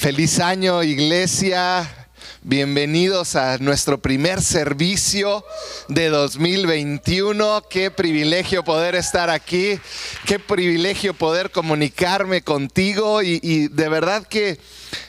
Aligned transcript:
Feliz 0.00 0.40
año 0.40 0.82
iglesia. 0.82 2.08
Bienvenidos 2.40 3.36
a 3.36 3.58
nuestro 3.58 4.00
primer 4.00 4.40
servicio 4.40 5.44
de 5.88 6.08
2021. 6.08 7.64
Qué 7.68 7.90
privilegio 7.90 8.64
poder 8.64 8.94
estar 8.94 9.28
aquí. 9.28 9.78
Qué 10.24 10.38
privilegio 10.38 11.12
poder 11.12 11.50
comunicarme 11.50 12.40
contigo. 12.40 13.20
Y, 13.20 13.68
de 13.68 13.88
verdad 13.90 14.26
que 14.26 14.58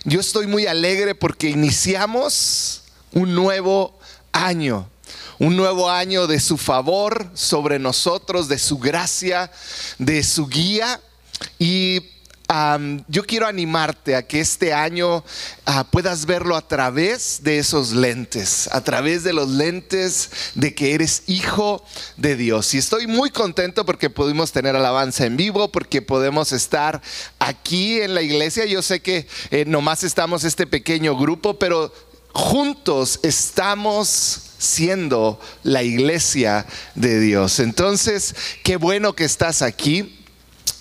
yo 0.03 0.19
estoy 0.19 0.47
muy 0.47 0.67
alegre 0.67 1.15
porque 1.15 1.47
iniciamos 1.47 2.83
un 3.13 3.33
nuevo 3.33 3.97
año 4.33 4.89
un 5.39 5.55
nuevo 5.55 5.89
año 5.89 6.27
de 6.27 6.39
su 6.41 6.57
favor 6.57 7.29
sobre 7.33 7.79
nosotros, 7.79 8.49
de 8.49 8.59
su 8.59 8.77
gracia, 8.77 9.49
de 9.97 10.21
su 10.21 10.47
guía. 10.47 10.99
Y 11.57 12.11
yo 13.07 13.23
quiero 13.25 13.47
animarte 13.47 14.15
a 14.15 14.27
que 14.27 14.41
este 14.41 14.73
año 14.73 15.23
ah, 15.65 15.85
puedas 15.89 16.25
verlo 16.25 16.57
a 16.57 16.67
través 16.67 17.43
de 17.43 17.59
esos 17.59 17.93
lentes, 17.93 18.67
a 18.71 18.81
través 18.81 19.23
de 19.23 19.31
los 19.31 19.49
lentes 19.49 20.29
de 20.55 20.75
que 20.75 20.93
eres 20.93 21.23
hijo 21.27 21.83
de 22.17 22.35
Dios. 22.35 22.73
Y 22.73 22.77
estoy 22.77 23.07
muy 23.07 23.29
contento 23.29 23.85
porque 23.85 24.09
pudimos 24.09 24.51
tener 24.51 24.75
alabanza 24.75 25.25
en 25.25 25.37
vivo, 25.37 25.71
porque 25.71 26.01
podemos 26.01 26.51
estar 26.51 27.01
aquí 27.39 28.01
en 28.01 28.15
la 28.15 28.21
iglesia. 28.21 28.65
Yo 28.65 28.81
sé 28.81 29.01
que 29.01 29.27
eh, 29.51 29.63
nomás 29.65 30.03
estamos 30.03 30.43
este 30.43 30.67
pequeño 30.67 31.15
grupo, 31.15 31.57
pero 31.57 31.93
juntos 32.33 33.19
estamos 33.23 34.41
siendo 34.57 35.39
la 35.63 35.83
iglesia 35.83 36.65
de 36.95 37.19
Dios. 37.19 37.59
Entonces, 37.59 38.35
qué 38.63 38.75
bueno 38.75 39.13
que 39.13 39.23
estás 39.23 39.61
aquí. 39.61 40.20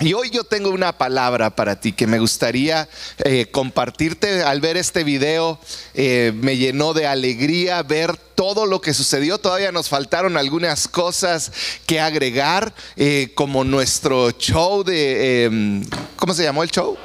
Y 0.02 0.14
hoy 0.14 0.30
yo 0.30 0.44
tengo 0.44 0.70
una 0.70 0.96
palabra 0.96 1.54
para 1.54 1.78
ti 1.78 1.92
que 1.92 2.06
me 2.06 2.18
gustaría 2.18 2.88
eh, 3.18 3.48
compartirte. 3.50 4.42
Al 4.42 4.62
ver 4.62 4.78
este 4.78 5.04
video 5.04 5.58
eh, 5.92 6.32
me 6.34 6.56
llenó 6.56 6.94
de 6.94 7.06
alegría 7.06 7.82
ver 7.82 8.16
todo 8.16 8.64
lo 8.64 8.80
que 8.80 8.94
sucedió. 8.94 9.36
Todavía 9.36 9.72
nos 9.72 9.90
faltaron 9.90 10.38
algunas 10.38 10.88
cosas 10.88 11.52
que 11.84 12.00
agregar, 12.00 12.72
eh, 12.96 13.32
como 13.34 13.62
nuestro 13.62 14.30
show 14.30 14.84
de... 14.84 15.44
Em, 15.44 15.84
¿Cómo 16.16 16.32
se 16.32 16.44
llamó 16.44 16.62
el 16.62 16.70
show? 16.70 16.96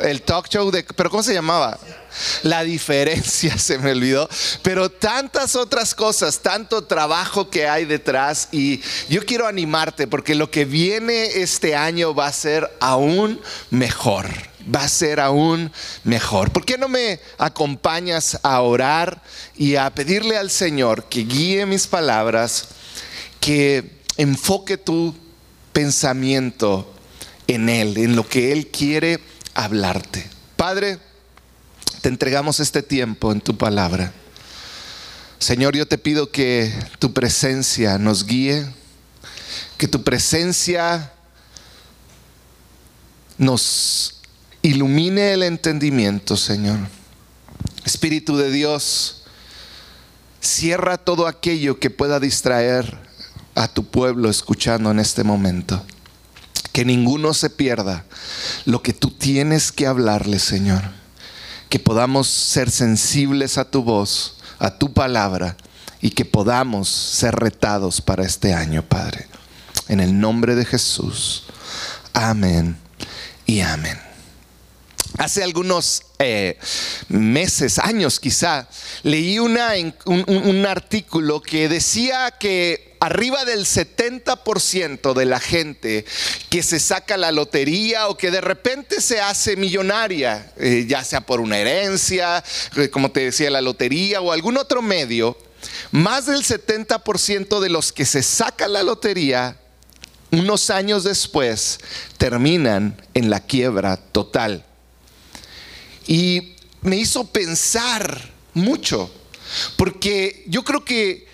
El 0.00 0.22
talk 0.22 0.48
show 0.48 0.70
de... 0.70 0.84
¿Pero 0.84 1.10
cómo 1.10 1.24
se 1.24 1.34
llamaba? 1.34 1.76
La 2.42 2.62
diferencia 2.62 3.58
se 3.58 3.78
me 3.78 3.92
olvidó. 3.92 4.28
Pero 4.62 4.90
tantas 4.90 5.56
otras 5.56 5.94
cosas, 5.94 6.40
tanto 6.40 6.84
trabajo 6.84 7.50
que 7.50 7.68
hay 7.68 7.84
detrás. 7.84 8.48
Y 8.52 8.80
yo 9.08 9.24
quiero 9.24 9.46
animarte 9.46 10.06
porque 10.06 10.34
lo 10.34 10.50
que 10.50 10.64
viene 10.64 11.42
este 11.42 11.74
año 11.74 12.14
va 12.14 12.26
a 12.26 12.32
ser 12.32 12.70
aún 12.80 13.40
mejor. 13.70 14.26
Va 14.74 14.82
a 14.82 14.88
ser 14.88 15.20
aún 15.20 15.70
mejor. 16.02 16.50
¿Por 16.50 16.64
qué 16.64 16.76
no 16.76 16.88
me 16.88 17.20
acompañas 17.38 18.38
a 18.42 18.60
orar 18.60 19.22
y 19.56 19.76
a 19.76 19.90
pedirle 19.90 20.36
al 20.36 20.50
Señor 20.50 21.04
que 21.04 21.20
guíe 21.20 21.66
mis 21.66 21.86
palabras, 21.86 22.66
que 23.38 24.00
enfoque 24.16 24.76
tu 24.76 25.14
pensamiento 25.72 26.92
en 27.46 27.68
Él, 27.68 27.96
en 27.96 28.16
lo 28.16 28.28
que 28.28 28.50
Él 28.50 28.66
quiere 28.66 29.20
hablarte? 29.54 30.28
Padre, 30.56 30.98
te 32.00 32.08
entregamos 32.08 32.60
este 32.60 32.82
tiempo 32.82 33.32
en 33.32 33.40
tu 33.40 33.56
palabra. 33.56 34.12
Señor, 35.38 35.76
yo 35.76 35.86
te 35.86 35.98
pido 35.98 36.30
que 36.30 36.72
tu 36.98 37.12
presencia 37.12 37.98
nos 37.98 38.24
guíe, 38.24 38.66
que 39.76 39.86
tu 39.86 40.02
presencia 40.02 41.12
nos 43.38 44.20
ilumine 44.62 45.32
el 45.32 45.42
entendimiento, 45.42 46.36
Señor. 46.36 46.78
Espíritu 47.84 48.36
de 48.36 48.50
Dios, 48.50 49.24
cierra 50.40 50.96
todo 50.96 51.26
aquello 51.26 51.78
que 51.78 51.90
pueda 51.90 52.18
distraer 52.18 52.98
a 53.54 53.68
tu 53.68 53.86
pueblo 53.86 54.30
escuchando 54.30 54.90
en 54.90 54.98
este 54.98 55.22
momento. 55.22 55.84
Que 56.72 56.84
ninguno 56.84 57.34
se 57.34 57.50
pierda 57.50 58.04
lo 58.64 58.82
que 58.82 58.92
tú 58.92 59.10
tienes 59.10 59.70
que 59.70 59.86
hablarle, 59.86 60.38
Señor 60.38 61.05
que 61.68 61.78
podamos 61.78 62.28
ser 62.28 62.70
sensibles 62.70 63.58
a 63.58 63.70
tu 63.70 63.82
voz, 63.82 64.36
a 64.58 64.78
tu 64.78 64.92
palabra, 64.92 65.56
y 66.00 66.10
que 66.10 66.24
podamos 66.24 66.88
ser 66.88 67.34
retados 67.34 68.00
para 68.00 68.24
este 68.24 68.54
año, 68.54 68.82
Padre. 68.82 69.26
En 69.88 70.00
el 70.00 70.18
nombre 70.18 70.54
de 70.54 70.64
Jesús. 70.64 71.44
Amén 72.12 72.76
y 73.46 73.60
amén. 73.60 74.05
Hace 75.18 75.42
algunos 75.42 76.02
eh, 76.18 76.58
meses, 77.08 77.78
años 77.78 78.20
quizá, 78.20 78.68
leí 79.02 79.38
una, 79.38 79.72
un 80.04 80.66
artículo 80.66 81.40
que 81.40 81.68
decía 81.68 82.32
que 82.32 82.96
arriba 83.00 83.44
del 83.44 83.66
70% 83.66 85.14
de 85.14 85.24
la 85.24 85.40
gente 85.40 86.04
que 86.50 86.62
se 86.62 86.80
saca 86.80 87.16
la 87.16 87.32
lotería 87.32 88.08
o 88.08 88.16
que 88.16 88.30
de 88.30 88.40
repente 88.40 89.00
se 89.00 89.20
hace 89.20 89.56
millonaria, 89.56 90.52
eh, 90.56 90.86
ya 90.88 91.04
sea 91.04 91.20
por 91.20 91.40
una 91.40 91.58
herencia, 91.58 92.42
eh, 92.76 92.90
como 92.90 93.10
te 93.10 93.20
decía, 93.20 93.50
la 93.50 93.60
lotería 93.60 94.20
o 94.20 94.32
algún 94.32 94.56
otro 94.56 94.82
medio, 94.82 95.36
más 95.92 96.26
del 96.26 96.42
70% 96.42 97.60
de 97.60 97.68
los 97.68 97.92
que 97.92 98.04
se 98.04 98.22
sacan 98.22 98.72
la 98.72 98.82
lotería, 98.82 99.56
unos 100.30 100.70
años 100.70 101.04
después, 101.04 101.78
terminan 102.18 103.00
en 103.14 103.30
la 103.30 103.40
quiebra 103.40 103.96
total. 103.96 104.64
Y 106.06 106.54
me 106.82 106.96
hizo 106.96 107.24
pensar 107.24 108.32
mucho, 108.54 109.10
porque 109.76 110.44
yo 110.48 110.64
creo 110.64 110.84
que 110.84 111.26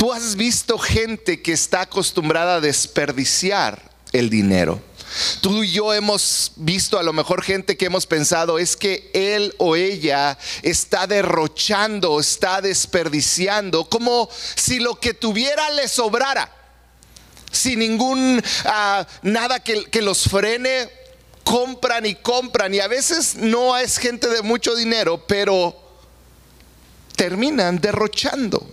Tú 0.00 0.14
has 0.14 0.34
visto 0.34 0.78
gente 0.78 1.42
que 1.42 1.52
está 1.52 1.82
acostumbrada 1.82 2.54
a 2.54 2.60
desperdiciar 2.62 3.90
el 4.12 4.30
dinero. 4.30 4.80
Tú 5.42 5.62
y 5.62 5.72
yo 5.72 5.92
hemos 5.92 6.52
visto 6.56 6.98
a 6.98 7.02
lo 7.02 7.12
mejor 7.12 7.42
gente 7.42 7.76
que 7.76 7.84
hemos 7.84 8.06
pensado 8.06 8.58
es 8.58 8.76
que 8.76 9.10
él 9.12 9.54
o 9.58 9.76
ella 9.76 10.38
está 10.62 11.06
derrochando, 11.06 12.18
está 12.18 12.62
desperdiciando, 12.62 13.90
como 13.90 14.30
si 14.54 14.78
lo 14.78 14.98
que 14.98 15.12
tuviera 15.12 15.68
le 15.68 15.86
sobrara, 15.86 16.50
sin 17.52 17.80
ningún 17.80 18.42
ah, 18.64 19.06
nada 19.22 19.60
que, 19.60 19.84
que 19.84 20.00
los 20.00 20.22
frene, 20.24 20.88
compran 21.50 22.06
y 22.06 22.14
compran. 22.14 22.72
Y 22.72 22.78
a 22.78 22.86
veces 22.86 23.34
no 23.34 23.76
es 23.76 23.98
gente 23.98 24.28
de 24.28 24.40
mucho 24.40 24.76
dinero, 24.76 25.24
pero 25.26 25.76
terminan 27.16 27.80
derrochando. 27.80 28.64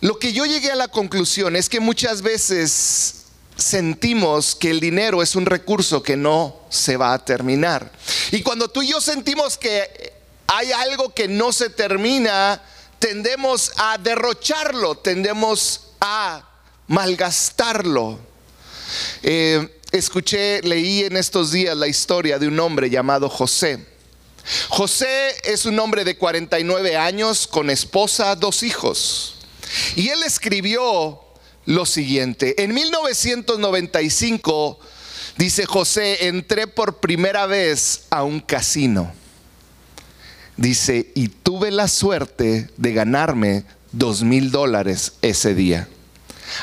Lo 0.00 0.16
que 0.20 0.32
yo 0.32 0.46
llegué 0.46 0.70
a 0.70 0.76
la 0.76 0.86
conclusión 0.86 1.56
es 1.56 1.68
que 1.68 1.80
muchas 1.80 2.22
veces 2.22 3.24
sentimos 3.56 4.54
que 4.54 4.70
el 4.70 4.78
dinero 4.78 5.22
es 5.22 5.34
un 5.34 5.44
recurso 5.44 6.04
que 6.04 6.16
no 6.16 6.60
se 6.70 6.96
va 6.96 7.12
a 7.14 7.24
terminar. 7.24 7.90
Y 8.30 8.42
cuando 8.42 8.68
tú 8.68 8.82
y 8.82 8.90
yo 8.90 9.00
sentimos 9.00 9.58
que 9.58 10.12
hay 10.46 10.70
algo 10.70 11.12
que 11.12 11.26
no 11.26 11.52
se 11.52 11.68
termina, 11.68 12.62
tendemos 13.00 13.72
a 13.76 13.98
derrocharlo, 13.98 14.98
tendemos 14.98 15.88
a 16.00 16.48
malgastarlo. 16.86 18.20
Eh, 19.24 19.81
escuché, 19.92 20.60
leí 20.62 21.04
en 21.04 21.16
estos 21.16 21.52
días 21.52 21.76
la 21.76 21.86
historia 21.86 22.38
de 22.38 22.48
un 22.48 22.58
hombre 22.58 22.90
llamado 22.90 23.28
José. 23.28 23.86
José 24.68 25.34
es 25.44 25.66
un 25.66 25.78
hombre 25.78 26.04
de 26.04 26.16
49 26.16 26.96
años 26.96 27.46
con 27.46 27.70
esposa, 27.70 28.34
dos 28.34 28.62
hijos. 28.62 29.36
Y 29.94 30.08
él 30.08 30.22
escribió 30.24 31.20
lo 31.66 31.86
siguiente. 31.86 32.62
En 32.62 32.74
1995, 32.74 34.80
dice 35.36 35.66
José, 35.66 36.26
entré 36.26 36.66
por 36.66 36.98
primera 36.98 37.46
vez 37.46 38.06
a 38.10 38.24
un 38.24 38.40
casino. 38.40 39.12
Dice, 40.56 41.12
y 41.14 41.28
tuve 41.28 41.70
la 41.70 41.88
suerte 41.88 42.68
de 42.76 42.92
ganarme 42.92 43.64
dos 43.92 44.22
mil 44.22 44.50
dólares 44.50 45.12
ese 45.22 45.54
día. 45.54 45.88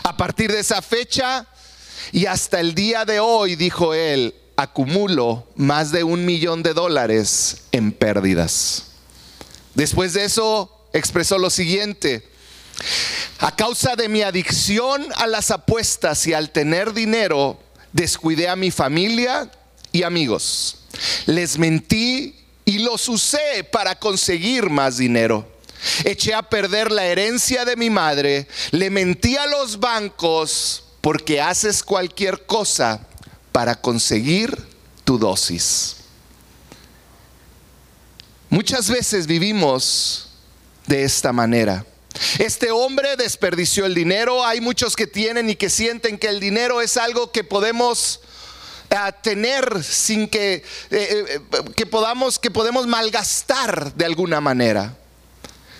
A 0.04 0.18
partir 0.18 0.52
de 0.52 0.60
esa 0.60 0.82
fecha 0.82 1.48
y 2.12 2.26
hasta 2.26 2.60
el 2.60 2.76
día 2.76 3.06
de 3.06 3.20
hoy, 3.20 3.56
dijo 3.56 3.94
él, 3.94 4.36
acumulo 4.56 5.48
más 5.56 5.92
de 5.92 6.04
un 6.04 6.26
millón 6.26 6.64
de 6.64 6.74
dólares 6.74 7.64
en 7.72 7.92
pérdidas. 7.92 8.88
Después 9.76 10.14
de 10.14 10.26
eso, 10.26 10.86
expresó 10.94 11.38
lo 11.38 11.50
siguiente, 11.50 12.28
a 13.40 13.56
causa 13.56 13.96
de 13.96 14.10
mi 14.10 14.22
adicción 14.22 15.08
a 15.16 15.28
las 15.28 15.52
apuestas 15.52 16.26
y 16.28 16.34
al 16.34 16.52
tener 16.52 16.94
dinero, 16.94 17.60
descuidé 17.94 18.50
a 18.50 18.56
mi 18.56 18.72
familia 18.72 19.50
y 19.92 20.04
amigos. 20.04 20.78
Les 21.26 21.58
mentí 21.58 22.36
y 22.66 22.80
los 22.80 23.08
usé 23.08 23.64
para 23.72 23.96
conseguir 23.96 24.70
más 24.70 24.98
dinero. 24.98 25.48
Eché 26.04 26.34
a 26.34 26.44
perder 26.44 26.92
la 26.92 27.06
herencia 27.06 27.64
de 27.64 27.78
mi 27.78 27.90
madre, 27.90 28.48
le 28.72 28.90
mentí 28.90 29.38
a 29.38 29.48
los 29.48 29.80
bancos 29.80 30.84
porque 31.02 31.42
haces 31.42 31.84
cualquier 31.84 32.46
cosa 32.46 33.02
para 33.52 33.76
conseguir 33.76 34.56
tu 35.04 35.18
dosis. 35.18 35.98
Muchas 38.50 38.90
veces 38.90 39.28
vivimos 39.28 40.30
de 40.88 41.04
esta 41.04 41.32
manera. 41.32 41.86
Este 42.40 42.72
hombre 42.72 43.16
desperdició 43.16 43.86
el 43.86 43.94
dinero. 43.94 44.44
Hay 44.44 44.60
muchos 44.60 44.96
que 44.96 45.08
tienen 45.08 45.50
y 45.50 45.56
que 45.56 45.70
sienten 45.70 46.18
que 46.18 46.28
el 46.28 46.40
dinero 46.40 46.82
es 46.82 46.98
algo 46.98 47.32
que 47.32 47.44
podemos 47.44 48.22
eh, 48.90 48.96
tener 49.22 49.84
sin 49.84 50.28
que, 50.28 50.56
eh, 50.56 50.64
eh, 50.90 51.42
que 51.76 51.86
podamos 51.86 52.40
que 52.40 52.50
podemos 52.50 52.88
malgastar 52.88 53.94
de 53.94 54.06
alguna 54.06 54.42
manera. 54.42 54.98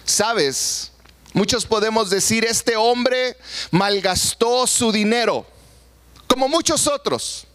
Sabes, 0.06 0.92
muchos 1.34 1.66
podemos 1.66 2.10
decir 2.10 2.46
este 2.46 2.76
hombre 2.76 3.38
malgastó 3.72 4.68
su 4.68 4.92
dinero, 4.92 5.46
como 6.28 6.48
muchos 6.48 6.88
otros. 6.88 7.46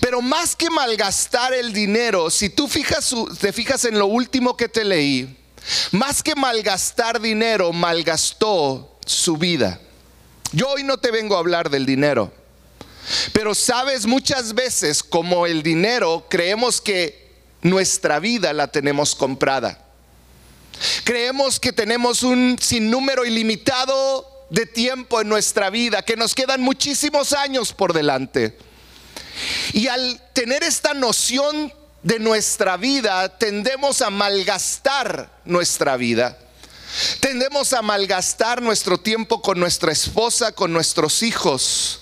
Pero 0.00 0.22
más 0.22 0.56
que 0.56 0.70
malgastar 0.70 1.52
el 1.52 1.72
dinero, 1.72 2.30
si 2.30 2.48
tú 2.48 2.68
fijas, 2.68 3.14
te 3.40 3.52
fijas 3.52 3.84
en 3.84 3.98
lo 3.98 4.06
último 4.06 4.56
que 4.56 4.68
te 4.68 4.84
leí, 4.84 5.36
más 5.90 6.22
que 6.22 6.34
malgastar 6.34 7.20
dinero, 7.20 7.72
malgastó 7.72 8.98
su 9.04 9.36
vida. 9.36 9.80
Yo 10.52 10.70
hoy 10.70 10.82
no 10.82 10.96
te 10.96 11.10
vengo 11.10 11.36
a 11.36 11.40
hablar 11.40 11.68
del 11.68 11.84
dinero, 11.84 12.32
pero 13.32 13.54
sabes, 13.54 14.06
muchas 14.06 14.54
veces 14.54 15.02
como 15.02 15.46
el 15.46 15.62
dinero 15.62 16.26
creemos 16.30 16.80
que 16.80 17.28
nuestra 17.60 18.18
vida 18.18 18.52
la 18.52 18.68
tenemos 18.68 19.14
comprada. 19.14 19.87
Creemos 21.04 21.58
que 21.60 21.72
tenemos 21.72 22.22
un 22.22 22.58
sinnúmero 22.60 23.24
ilimitado 23.24 24.26
de 24.50 24.66
tiempo 24.66 25.20
en 25.20 25.28
nuestra 25.28 25.70
vida, 25.70 26.02
que 26.02 26.16
nos 26.16 26.34
quedan 26.34 26.60
muchísimos 26.60 27.32
años 27.32 27.72
por 27.72 27.92
delante. 27.92 28.56
Y 29.72 29.88
al 29.88 30.20
tener 30.32 30.62
esta 30.62 30.94
noción 30.94 31.72
de 32.02 32.18
nuestra 32.18 32.76
vida, 32.76 33.38
tendemos 33.38 34.02
a 34.02 34.10
malgastar 34.10 35.40
nuestra 35.44 35.96
vida. 35.96 36.38
Tendemos 37.20 37.72
a 37.74 37.82
malgastar 37.82 38.62
nuestro 38.62 38.98
tiempo 38.98 39.42
con 39.42 39.60
nuestra 39.60 39.92
esposa, 39.92 40.52
con 40.52 40.72
nuestros 40.72 41.22
hijos. 41.22 42.00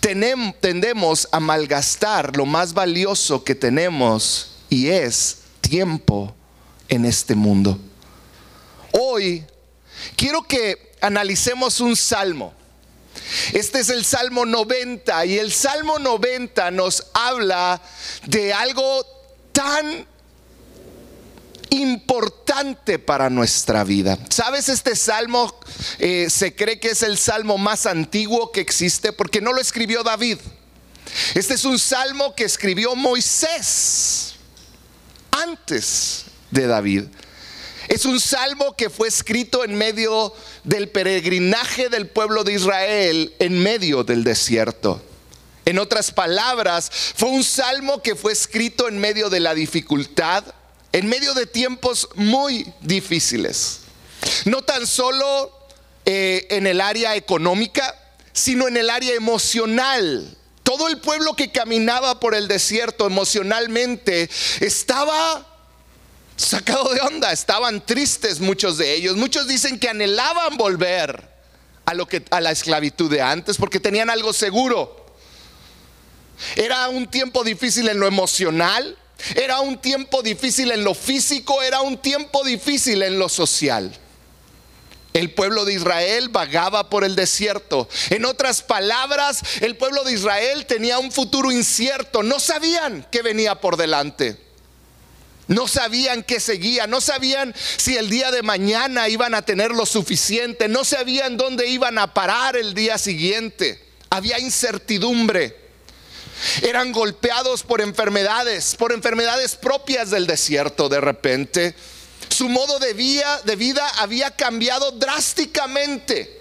tendemos 0.00 1.28
a 1.30 1.40
malgastar 1.40 2.36
lo 2.36 2.44
más 2.44 2.74
valioso 2.74 3.44
que 3.44 3.54
tenemos 3.54 4.48
y 4.68 4.88
es 4.88 5.38
tiempo 5.60 6.34
en 6.88 7.04
este 7.04 7.34
mundo. 7.34 7.78
Hoy 8.96 9.44
quiero 10.16 10.42
que 10.44 10.92
analicemos 11.00 11.80
un 11.80 11.96
salmo. 11.96 12.54
Este 13.52 13.80
es 13.80 13.88
el 13.88 14.04
Salmo 14.04 14.46
90 14.46 15.26
y 15.26 15.38
el 15.38 15.52
Salmo 15.52 15.98
90 15.98 16.70
nos 16.70 17.06
habla 17.12 17.80
de 18.26 18.52
algo 18.52 19.04
tan 19.52 20.06
importante 21.70 23.00
para 23.00 23.30
nuestra 23.30 23.82
vida. 23.82 24.16
¿Sabes? 24.30 24.68
Este 24.68 24.94
salmo 24.94 25.52
eh, 25.98 26.28
se 26.30 26.54
cree 26.54 26.78
que 26.78 26.90
es 26.90 27.02
el 27.02 27.18
salmo 27.18 27.58
más 27.58 27.86
antiguo 27.86 28.52
que 28.52 28.60
existe 28.60 29.12
porque 29.12 29.40
no 29.40 29.52
lo 29.52 29.60
escribió 29.60 30.04
David. 30.04 30.38
Este 31.34 31.54
es 31.54 31.64
un 31.64 31.80
salmo 31.80 32.34
que 32.36 32.44
escribió 32.44 32.94
Moisés 32.94 34.34
antes 35.32 36.26
de 36.52 36.66
David. 36.68 37.04
Es 37.88 38.04
un 38.04 38.20
salmo 38.20 38.74
que 38.76 38.90
fue 38.90 39.08
escrito 39.08 39.64
en 39.64 39.74
medio 39.74 40.32
del 40.64 40.88
peregrinaje 40.88 41.88
del 41.88 42.08
pueblo 42.08 42.44
de 42.44 42.54
Israel 42.54 43.34
en 43.38 43.58
medio 43.58 44.04
del 44.04 44.24
desierto. 44.24 45.02
En 45.66 45.78
otras 45.78 46.10
palabras, 46.10 46.90
fue 47.16 47.30
un 47.30 47.44
salmo 47.44 48.02
que 48.02 48.14
fue 48.14 48.32
escrito 48.32 48.88
en 48.88 48.98
medio 48.98 49.30
de 49.30 49.40
la 49.40 49.54
dificultad, 49.54 50.44
en 50.92 51.08
medio 51.08 51.34
de 51.34 51.46
tiempos 51.46 52.08
muy 52.14 52.72
difíciles. 52.80 53.80
No 54.44 54.62
tan 54.62 54.86
solo 54.86 55.52
eh, 56.04 56.46
en 56.50 56.66
el 56.66 56.80
área 56.80 57.16
económica, 57.16 57.98
sino 58.32 58.68
en 58.68 58.76
el 58.76 58.90
área 58.90 59.14
emocional. 59.14 60.36
Todo 60.62 60.88
el 60.88 60.98
pueblo 60.98 61.34
que 61.34 61.50
caminaba 61.50 62.20
por 62.20 62.34
el 62.34 62.48
desierto 62.48 63.06
emocionalmente 63.06 64.28
estaba 64.60 65.53
sacado 66.36 66.92
de 66.92 67.00
onda, 67.00 67.32
estaban 67.32 67.84
tristes 67.84 68.40
muchos 68.40 68.78
de 68.78 68.94
ellos. 68.94 69.16
Muchos 69.16 69.46
dicen 69.46 69.78
que 69.78 69.88
anhelaban 69.88 70.56
volver 70.56 71.30
a 71.86 71.94
lo 71.94 72.06
que 72.06 72.24
a 72.30 72.40
la 72.40 72.50
esclavitud 72.50 73.10
de 73.10 73.20
antes 73.20 73.56
porque 73.56 73.80
tenían 73.80 74.10
algo 74.10 74.32
seguro. 74.32 75.04
Era 76.56 76.88
un 76.88 77.06
tiempo 77.06 77.44
difícil 77.44 77.88
en 77.88 78.00
lo 78.00 78.06
emocional, 78.06 78.98
era 79.36 79.60
un 79.60 79.78
tiempo 79.78 80.22
difícil 80.22 80.72
en 80.72 80.82
lo 80.84 80.94
físico, 80.94 81.62
era 81.62 81.80
un 81.80 81.98
tiempo 81.98 82.42
difícil 82.44 83.02
en 83.02 83.18
lo 83.18 83.28
social. 83.28 83.96
El 85.12 85.30
pueblo 85.32 85.64
de 85.64 85.74
Israel 85.74 86.28
vagaba 86.28 86.90
por 86.90 87.04
el 87.04 87.14
desierto. 87.14 87.88
En 88.10 88.24
otras 88.24 88.62
palabras, 88.62 89.42
el 89.60 89.76
pueblo 89.76 90.02
de 90.02 90.12
Israel 90.12 90.66
tenía 90.66 90.98
un 90.98 91.12
futuro 91.12 91.52
incierto. 91.52 92.24
No 92.24 92.40
sabían 92.40 93.06
qué 93.12 93.22
venía 93.22 93.54
por 93.60 93.76
delante. 93.76 94.43
No 95.46 95.68
sabían 95.68 96.22
qué 96.22 96.40
seguía, 96.40 96.86
no 96.86 97.00
sabían 97.00 97.54
si 97.76 97.96
el 97.96 98.08
día 98.08 98.30
de 98.30 98.42
mañana 98.42 99.08
iban 99.08 99.34
a 99.34 99.42
tener 99.42 99.72
lo 99.72 99.84
suficiente, 99.84 100.68
no 100.68 100.84
sabían 100.84 101.36
dónde 101.36 101.68
iban 101.68 101.98
a 101.98 102.14
parar 102.14 102.56
el 102.56 102.72
día 102.72 102.96
siguiente. 102.96 103.82
Había 104.08 104.38
incertidumbre. 104.38 105.64
Eran 106.62 106.92
golpeados 106.92 107.62
por 107.62 107.80
enfermedades, 107.80 108.74
por 108.76 108.92
enfermedades 108.92 109.56
propias 109.56 110.10
del 110.10 110.26
desierto 110.26 110.88
de 110.88 111.00
repente. 111.00 111.74
Su 112.28 112.48
modo 112.48 112.78
de 112.78 112.94
vida, 112.94 113.40
de 113.44 113.56
vida 113.56 113.86
había 113.98 114.30
cambiado 114.30 114.92
drásticamente. 114.92 116.40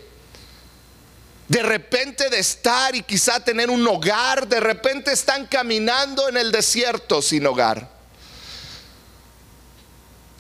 De 1.47 1.61
repente 1.61 2.29
de 2.29 2.39
estar 2.39 2.95
y 2.95 3.03
quizá 3.03 3.43
tener 3.43 3.69
un 3.69 3.85
hogar, 3.85 4.47
de 4.47 4.61
repente 4.61 5.11
están 5.11 5.45
caminando 5.45 6.29
en 6.29 6.37
el 6.37 6.51
desierto 6.51 7.21
sin 7.21 7.45
hogar. 7.45 8.02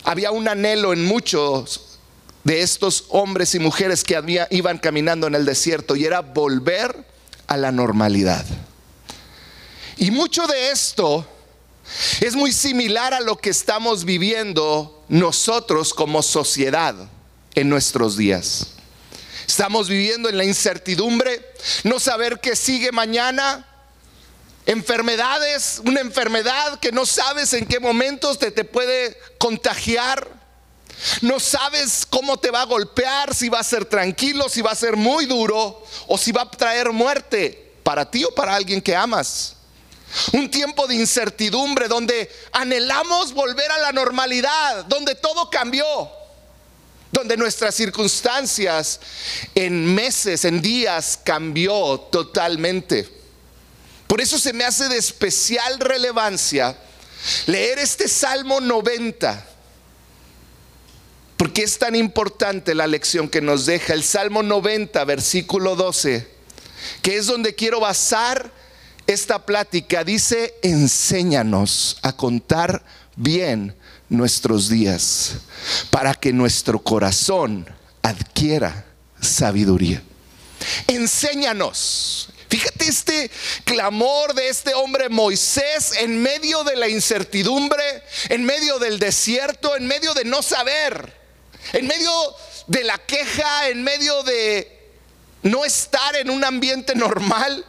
Había 0.03 0.31
un 0.31 0.47
anhelo 0.47 0.93
en 0.93 1.05
muchos 1.05 1.99
de 2.43 2.61
estos 2.61 3.05
hombres 3.09 3.55
y 3.55 3.59
mujeres 3.59 4.03
que 4.03 4.47
iban 4.49 4.77
caminando 4.77 5.27
en 5.27 5.35
el 5.35 5.45
desierto 5.45 5.95
y 5.95 6.05
era 6.05 6.21
volver 6.21 7.05
a 7.47 7.57
la 7.57 7.71
normalidad. 7.71 8.45
Y 9.97 10.11
mucho 10.11 10.45
de 10.47 10.71
esto 10.71 11.25
es 12.19 12.35
muy 12.35 12.51
similar 12.51 13.13
a 13.13 13.21
lo 13.21 13.37
que 13.37 13.49
estamos 13.49 14.05
viviendo 14.05 15.03
nosotros 15.07 15.93
como 15.93 16.21
sociedad 16.21 16.95
en 17.55 17.69
nuestros 17.69 18.17
días. 18.17 18.67
Estamos 19.47 19.89
viviendo 19.89 20.29
en 20.29 20.37
la 20.37 20.45
incertidumbre, 20.45 21.45
no 21.83 21.99
saber 21.99 22.39
qué 22.39 22.55
sigue 22.55 22.91
mañana, 22.91 23.67
enfermedades, 24.65 25.81
una 25.85 26.01
enfermedad 26.01 26.79
que 26.79 26.91
no 26.91 27.05
sabes 27.05 27.53
en 27.53 27.65
qué 27.65 27.79
momentos 27.79 28.39
te, 28.39 28.51
te 28.51 28.63
puede 28.63 29.17
contagiar. 29.37 30.27
No 31.21 31.39
sabes 31.39 32.05
cómo 32.09 32.37
te 32.37 32.51
va 32.51 32.61
a 32.61 32.65
golpear, 32.65 33.33
si 33.33 33.49
va 33.49 33.59
a 33.59 33.63
ser 33.63 33.85
tranquilo, 33.85 34.47
si 34.47 34.61
va 34.61 34.71
a 34.71 34.75
ser 34.75 34.95
muy 34.95 35.25
duro 35.25 35.83
o 36.07 36.17
si 36.17 36.31
va 36.31 36.43
a 36.43 36.51
traer 36.51 36.91
muerte 36.91 37.73
para 37.83 38.09
ti 38.09 38.23
o 38.23 38.33
para 38.33 38.55
alguien 38.55 38.81
que 38.81 38.95
amas. 38.95 39.55
Un 40.31 40.49
tiempo 40.49 40.87
de 40.87 40.95
incertidumbre 40.95 41.87
donde 41.87 42.31
anhelamos 42.51 43.33
volver 43.33 43.69
a 43.71 43.79
la 43.79 43.91
normalidad, 43.91 44.85
donde 44.85 45.15
todo 45.15 45.49
cambió, 45.49 45.85
donde 47.11 47.35
nuestras 47.35 47.75
circunstancias 47.75 48.99
en 49.55 49.93
meses, 49.93 50.45
en 50.45 50.61
días 50.61 51.19
cambió 51.23 51.99
totalmente. 52.11 53.22
Por 54.07 54.21
eso 54.21 54.37
se 54.37 54.53
me 54.53 54.63
hace 54.63 54.89
de 54.89 54.97
especial 54.97 55.79
relevancia 55.79 56.77
leer 57.47 57.79
este 57.79 58.07
Salmo 58.07 58.59
90. 58.59 59.47
Porque 61.37 61.63
es 61.63 61.77
tan 61.77 61.95
importante 61.95 62.75
la 62.75 62.87
lección 62.87 63.27
que 63.27 63.41
nos 63.41 63.65
deja 63.65 63.93
el 63.93 64.03
Salmo 64.03 64.43
90, 64.43 65.03
versículo 65.05 65.75
12, 65.75 66.27
que 67.01 67.17
es 67.17 67.25
donde 67.27 67.55
quiero 67.55 67.79
basar 67.79 68.51
esta 69.07 69.45
plática 69.45 70.03
dice, 70.03 70.55
enséñanos 70.61 71.97
a 72.01 72.15
contar 72.15 72.85
bien 73.15 73.75
nuestros 74.07 74.69
días 74.69 75.33
para 75.89 76.13
que 76.13 76.31
nuestro 76.31 76.79
corazón 76.79 77.65
adquiera 78.01 78.85
sabiduría. 79.19 80.01
Enséñanos. 80.87 82.29
Fíjate 82.53 82.87
este 82.87 83.31
clamor 83.63 84.35
de 84.35 84.47
este 84.47 84.75
hombre 84.75 85.09
Moisés 85.09 85.93
en 85.97 86.21
medio 86.21 86.63
de 86.63 86.75
la 86.75 86.87
incertidumbre, 86.87 88.03
en 88.29 88.45
medio 88.45 88.77
del 88.77 88.99
desierto, 88.99 89.75
en 89.75 89.87
medio 89.87 90.13
de 90.13 90.23
no 90.23 90.43
saber, 90.43 91.19
en 91.71 91.87
medio 91.87 92.11
de 92.67 92.83
la 92.83 92.99
queja, 92.99 93.69
en 93.69 93.83
medio 93.83 94.21
de 94.21 94.91
no 95.41 95.65
estar 95.65 96.15
en 96.15 96.29
un 96.29 96.43
ambiente 96.43 96.93
normal. 96.93 97.65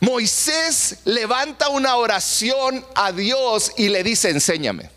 Moisés 0.00 0.96
levanta 1.04 1.68
una 1.68 1.94
oración 1.94 2.84
a 2.96 3.12
Dios 3.12 3.74
y 3.76 3.90
le 3.90 4.02
dice, 4.02 4.30
enséñame. 4.30 4.90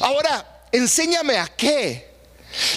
Ahora, 0.00 0.64
enséñame 0.72 1.36
a 1.36 1.46
qué. 1.46 2.09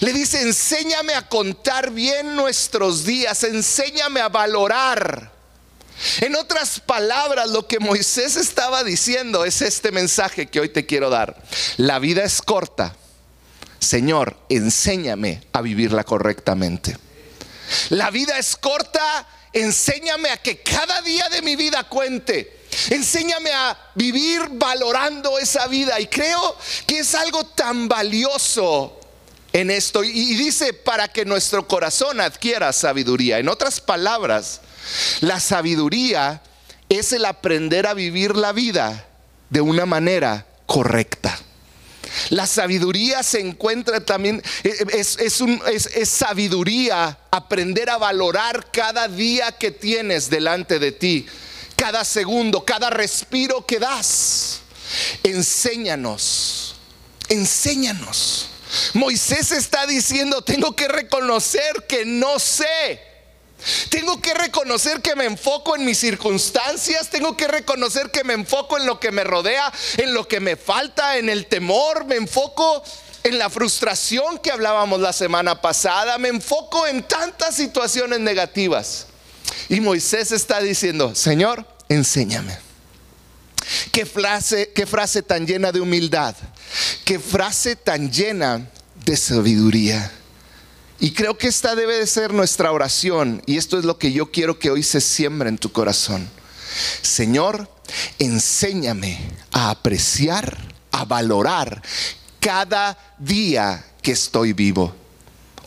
Le 0.01 0.13
dice, 0.13 0.41
enséñame 0.41 1.13
a 1.13 1.27
contar 1.27 1.91
bien 1.91 2.35
nuestros 2.35 3.05
días, 3.05 3.43
enséñame 3.43 4.21
a 4.21 4.29
valorar. 4.29 5.31
En 6.21 6.35
otras 6.35 6.79
palabras, 6.79 7.49
lo 7.49 7.67
que 7.67 7.79
Moisés 7.79 8.35
estaba 8.35 8.83
diciendo 8.83 9.45
es 9.45 9.61
este 9.61 9.91
mensaje 9.91 10.47
que 10.47 10.59
hoy 10.59 10.69
te 10.69 10.85
quiero 10.85 11.09
dar. 11.09 11.41
La 11.77 11.99
vida 11.99 12.23
es 12.23 12.41
corta. 12.41 12.95
Señor, 13.79 14.37
enséñame 14.49 15.43
a 15.53 15.61
vivirla 15.61 16.03
correctamente. 16.03 16.97
La 17.89 18.11
vida 18.11 18.37
es 18.37 18.55
corta, 18.55 19.27
enséñame 19.51 20.29
a 20.29 20.37
que 20.37 20.61
cada 20.61 21.01
día 21.01 21.29
de 21.29 21.41
mi 21.41 21.55
vida 21.55 21.83
cuente. 21.83 22.61
Enséñame 22.89 23.51
a 23.51 23.77
vivir 23.95 24.41
valorando 24.51 25.37
esa 25.39 25.67
vida. 25.67 25.99
Y 25.99 26.07
creo 26.07 26.57
que 26.87 26.99
es 26.99 27.13
algo 27.15 27.45
tan 27.45 27.87
valioso 27.87 28.99
en 29.53 29.71
esto. 29.71 30.03
Y 30.03 30.35
dice, 30.35 30.73
para 30.73 31.07
que 31.07 31.25
nuestro 31.25 31.67
corazón 31.67 32.19
adquiera 32.19 32.73
sabiduría. 32.73 33.39
En 33.39 33.47
otras 33.47 33.79
palabras, 33.79 34.61
la 35.21 35.39
sabiduría 35.39 36.41
es 36.89 37.13
el 37.13 37.25
aprender 37.25 37.87
a 37.87 37.93
vivir 37.93 38.35
la 38.35 38.51
vida 38.51 39.07
de 39.49 39.61
una 39.61 39.85
manera 39.85 40.45
correcta. 40.65 41.39
La 42.29 42.45
sabiduría 42.45 43.23
se 43.23 43.39
encuentra 43.39 44.03
también, 44.03 44.41
e, 44.63 44.69
e, 44.69 44.99
es, 44.99 45.17
es, 45.19 46.09
sabiduría 46.09 47.17
aprender 47.31 47.89
a 47.89 47.97
valorar 47.97 48.69
cada 48.71 49.07
día 49.07 49.51
que 49.53 49.71
tienes 49.71 50.29
delante 50.29 50.77
de 50.79 50.91
ti, 50.91 51.25
cada 51.75 52.03
segundo, 52.03 52.63
cada 52.65 52.89
respiro 52.89 53.65
que 53.65 53.79
das. 53.79 54.61
Enséñanos, 55.23 56.75
enséñanos. 57.29 58.52
Moisés 58.93 59.51
está 59.51 59.85
diciendo, 59.85 60.41
tengo 60.43 60.75
que 60.75 60.87
reconocer 60.87 61.85
que 61.87 62.05
no 62.05 62.39
sé. 62.39 63.01
Tengo 63.89 64.21
que 64.21 64.33
reconocer 64.33 65.01
que 65.01 65.15
me 65.15 65.25
enfoco 65.25 65.75
en 65.75 65.85
mis 65.85 65.97
circunstancias, 65.97 67.09
tengo 67.09 67.37
que 67.37 67.47
reconocer 67.47 68.11
que 68.11 68.23
me 68.23 68.33
enfoco 68.33 68.77
en 68.77 68.85
lo 68.85 68.99
que 68.99 69.11
me 69.11 69.23
rodea, 69.23 69.71
en 69.97 70.13
lo 70.13 70.27
que 70.27 70.41
me 70.41 70.57
falta, 70.57 71.17
en 71.17 71.29
el 71.29 71.45
temor, 71.45 72.03
me 72.05 72.15
enfoco 72.15 72.83
en 73.23 73.37
la 73.37 73.49
frustración 73.49 74.37
que 74.39 74.51
hablábamos 74.51 74.99
la 74.99 75.13
semana 75.13 75.61
pasada, 75.61 76.17
me 76.17 76.27
enfoco 76.27 76.85
en 76.87 77.03
tantas 77.03 77.55
situaciones 77.55 78.19
negativas. 78.19 79.07
Y 79.69 79.79
Moisés 79.79 80.33
está 80.33 80.59
diciendo, 80.59 81.15
Señor, 81.15 81.65
enséñame. 81.87 82.57
Qué 83.93 84.05
frase, 84.05 84.73
qué 84.75 84.85
frase 84.85 85.21
tan 85.21 85.47
llena 85.47 85.71
de 85.71 85.79
humildad, 85.79 86.35
qué 87.05 87.19
frase 87.19 87.75
tan 87.75 88.11
llena 88.11 88.69
de 89.05 89.17
sabiduría. 89.17 90.11
Y 90.99 91.11
creo 91.11 91.37
que 91.37 91.47
esta 91.47 91.75
debe 91.75 91.97
de 91.97 92.07
ser 92.07 92.33
nuestra 92.33 92.71
oración 92.71 93.41
y 93.45 93.57
esto 93.57 93.77
es 93.77 93.85
lo 93.85 93.97
que 93.97 94.11
yo 94.11 94.31
quiero 94.31 94.57
que 94.57 94.71
hoy 94.71 94.83
se 94.83 95.01
siembre 95.01 95.49
en 95.49 95.57
tu 95.57 95.71
corazón. 95.71 96.29
Señor, 97.01 97.69
enséñame 98.19 99.19
a 99.51 99.69
apreciar, 99.69 100.57
a 100.91 101.05
valorar 101.05 101.81
cada 102.39 102.97
día 103.17 103.85
que 104.01 104.11
estoy 104.11 104.53
vivo. 104.53 104.95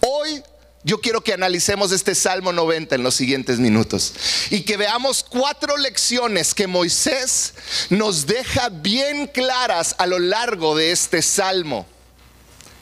Hoy 0.01 0.43
yo 0.87 1.01
quiero 1.01 1.21
que 1.21 1.33
analicemos 1.33 1.91
este 1.91 2.15
Salmo 2.15 2.53
90 2.53 2.95
en 2.95 3.03
los 3.03 3.17
siguientes 3.17 3.59
minutos 3.59 4.15
y 4.51 4.61
que 4.61 4.77
veamos 4.77 5.27
cuatro 5.29 5.77
lecciones 5.77 6.55
que 6.55 6.69
Moisés 6.69 7.55
nos 7.91 8.25
deja 8.25 8.69
bien 8.69 9.27
claras 9.27 9.97
a 9.99 10.07
lo 10.07 10.21
largo 10.21 10.77
de 10.77 10.93
este 10.93 11.23
Salmo. 11.23 11.85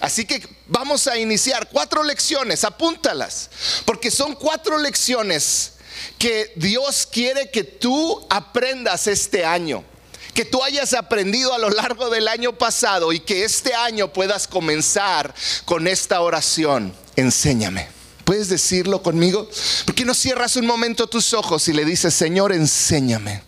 Así 0.00 0.26
que 0.26 0.46
vamos 0.66 1.06
a 1.06 1.16
iniciar 1.16 1.70
cuatro 1.72 2.02
lecciones, 2.02 2.64
apúntalas, 2.64 3.48
porque 3.86 4.10
son 4.10 4.34
cuatro 4.34 4.76
lecciones 4.76 5.72
que 6.18 6.52
Dios 6.56 7.08
quiere 7.10 7.50
que 7.50 7.64
tú 7.64 8.26
aprendas 8.28 9.06
este 9.06 9.46
año, 9.46 9.82
que 10.34 10.44
tú 10.44 10.62
hayas 10.62 10.92
aprendido 10.92 11.54
a 11.54 11.58
lo 11.58 11.70
largo 11.70 12.10
del 12.10 12.28
año 12.28 12.58
pasado 12.58 13.12
y 13.12 13.20
que 13.20 13.44
este 13.44 13.74
año 13.74 14.12
puedas 14.12 14.46
comenzar 14.46 15.34
con 15.64 15.86
esta 15.86 16.20
oración. 16.20 16.94
Enséñame. 17.16 17.88
¿Puedes 18.24 18.48
decirlo 18.48 19.02
conmigo? 19.02 19.48
¿Por 19.84 19.94
qué 19.94 20.04
no 20.04 20.14
cierras 20.14 20.56
un 20.56 20.66
momento 20.66 21.06
tus 21.06 21.34
ojos 21.34 21.68
y 21.68 21.72
le 21.72 21.84
dices, 21.84 22.14
Señor, 22.14 22.52
enséñame? 22.52 23.42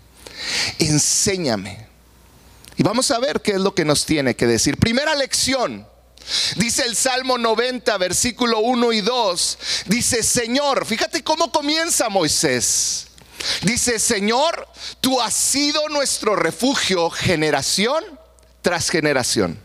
Enséñame. 0.79 1.87
Y 2.77 2.83
vamos 2.83 3.11
a 3.11 3.19
ver 3.19 3.41
qué 3.41 3.53
es 3.53 3.61
lo 3.61 3.75
que 3.75 3.85
nos 3.85 4.05
tiene 4.05 4.37
que 4.37 4.47
decir. 4.47 4.77
Primera 4.77 5.15
lección 5.15 5.87
Dice 6.57 6.85
el 6.85 6.97
Salmo 6.97 7.39
90, 7.39 7.97
versículo 7.99 8.59
1 8.59 8.93
y 8.93 9.01
2. 9.01 9.59
Dice, 9.87 10.23
Señor, 10.23 10.85
fíjate 10.85 11.23
cómo 11.23 11.53
comienza 11.53 12.09
Moisés. 12.09 13.06
Dice, 13.63 13.99
Señor, 13.99 14.69
tú 15.01 15.21
has 15.21 15.35
sido 15.35 15.89
nuestro 15.89 16.37
refugio 16.37 17.11
generación 17.11 18.05
tras 18.63 18.91
generación. 18.91 19.61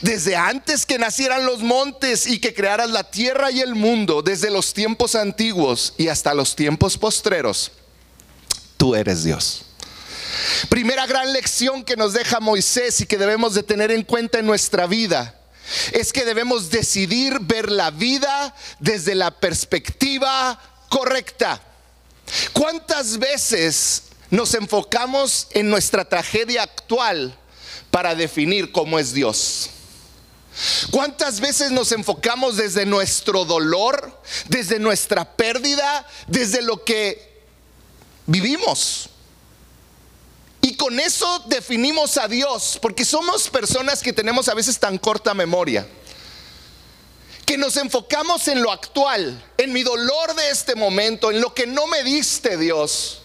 Desde 0.00 0.34
antes 0.36 0.86
que 0.86 0.98
nacieran 0.98 1.44
los 1.44 1.60
montes 1.60 2.26
y 2.26 2.40
que 2.40 2.54
crearas 2.54 2.90
la 2.90 3.10
tierra 3.10 3.50
y 3.50 3.60
el 3.60 3.74
mundo, 3.74 4.22
desde 4.22 4.50
los 4.50 4.72
tiempos 4.72 5.14
antiguos 5.14 5.94
y 5.98 6.08
hasta 6.08 6.32
los 6.34 6.56
tiempos 6.56 6.96
postreros, 6.96 7.72
tú 8.76 8.94
eres 8.94 9.24
Dios. 9.24 9.64
Primera 10.68 11.06
gran 11.06 11.32
lección 11.32 11.84
que 11.84 11.96
nos 11.96 12.12
deja 12.12 12.40
Moisés 12.40 13.00
y 13.00 13.06
que 13.06 13.18
debemos 13.18 13.54
de 13.54 13.62
tener 13.62 13.90
en 13.90 14.02
cuenta 14.02 14.38
en 14.38 14.46
nuestra 14.46 14.86
vida 14.86 15.34
es 15.92 16.12
que 16.12 16.24
debemos 16.24 16.70
decidir 16.70 17.40
ver 17.40 17.70
la 17.70 17.90
vida 17.90 18.54
desde 18.78 19.14
la 19.14 19.30
perspectiva 19.32 20.58
correcta. 20.88 21.60
¿Cuántas 22.52 23.18
veces 23.18 24.04
nos 24.30 24.54
enfocamos 24.54 25.46
en 25.50 25.70
nuestra 25.70 26.04
tragedia 26.04 26.62
actual 26.62 27.36
para 27.90 28.14
definir 28.14 28.72
cómo 28.72 28.98
es 28.98 29.12
Dios? 29.12 29.70
¿Cuántas 30.90 31.40
veces 31.40 31.70
nos 31.70 31.92
enfocamos 31.92 32.56
desde 32.56 32.84
nuestro 32.84 33.44
dolor, 33.44 34.20
desde 34.48 34.78
nuestra 34.78 35.36
pérdida, 35.36 36.06
desde 36.26 36.62
lo 36.62 36.84
que 36.84 37.44
vivimos? 38.26 39.10
Y 40.60 40.76
con 40.76 40.98
eso 40.98 41.44
definimos 41.46 42.16
a 42.16 42.26
Dios, 42.26 42.78
porque 42.82 43.04
somos 43.04 43.48
personas 43.48 44.02
que 44.02 44.12
tenemos 44.12 44.48
a 44.48 44.54
veces 44.54 44.78
tan 44.78 44.98
corta 44.98 45.32
memoria, 45.32 45.86
que 47.48 47.56
nos 47.56 47.78
enfocamos 47.78 48.46
en 48.48 48.60
lo 48.60 48.70
actual, 48.70 49.42
en 49.56 49.72
mi 49.72 49.82
dolor 49.82 50.34
de 50.34 50.50
este 50.50 50.74
momento, 50.74 51.30
en 51.30 51.40
lo 51.40 51.54
que 51.54 51.66
no 51.66 51.86
me 51.86 52.04
diste 52.04 52.58
Dios. 52.58 53.22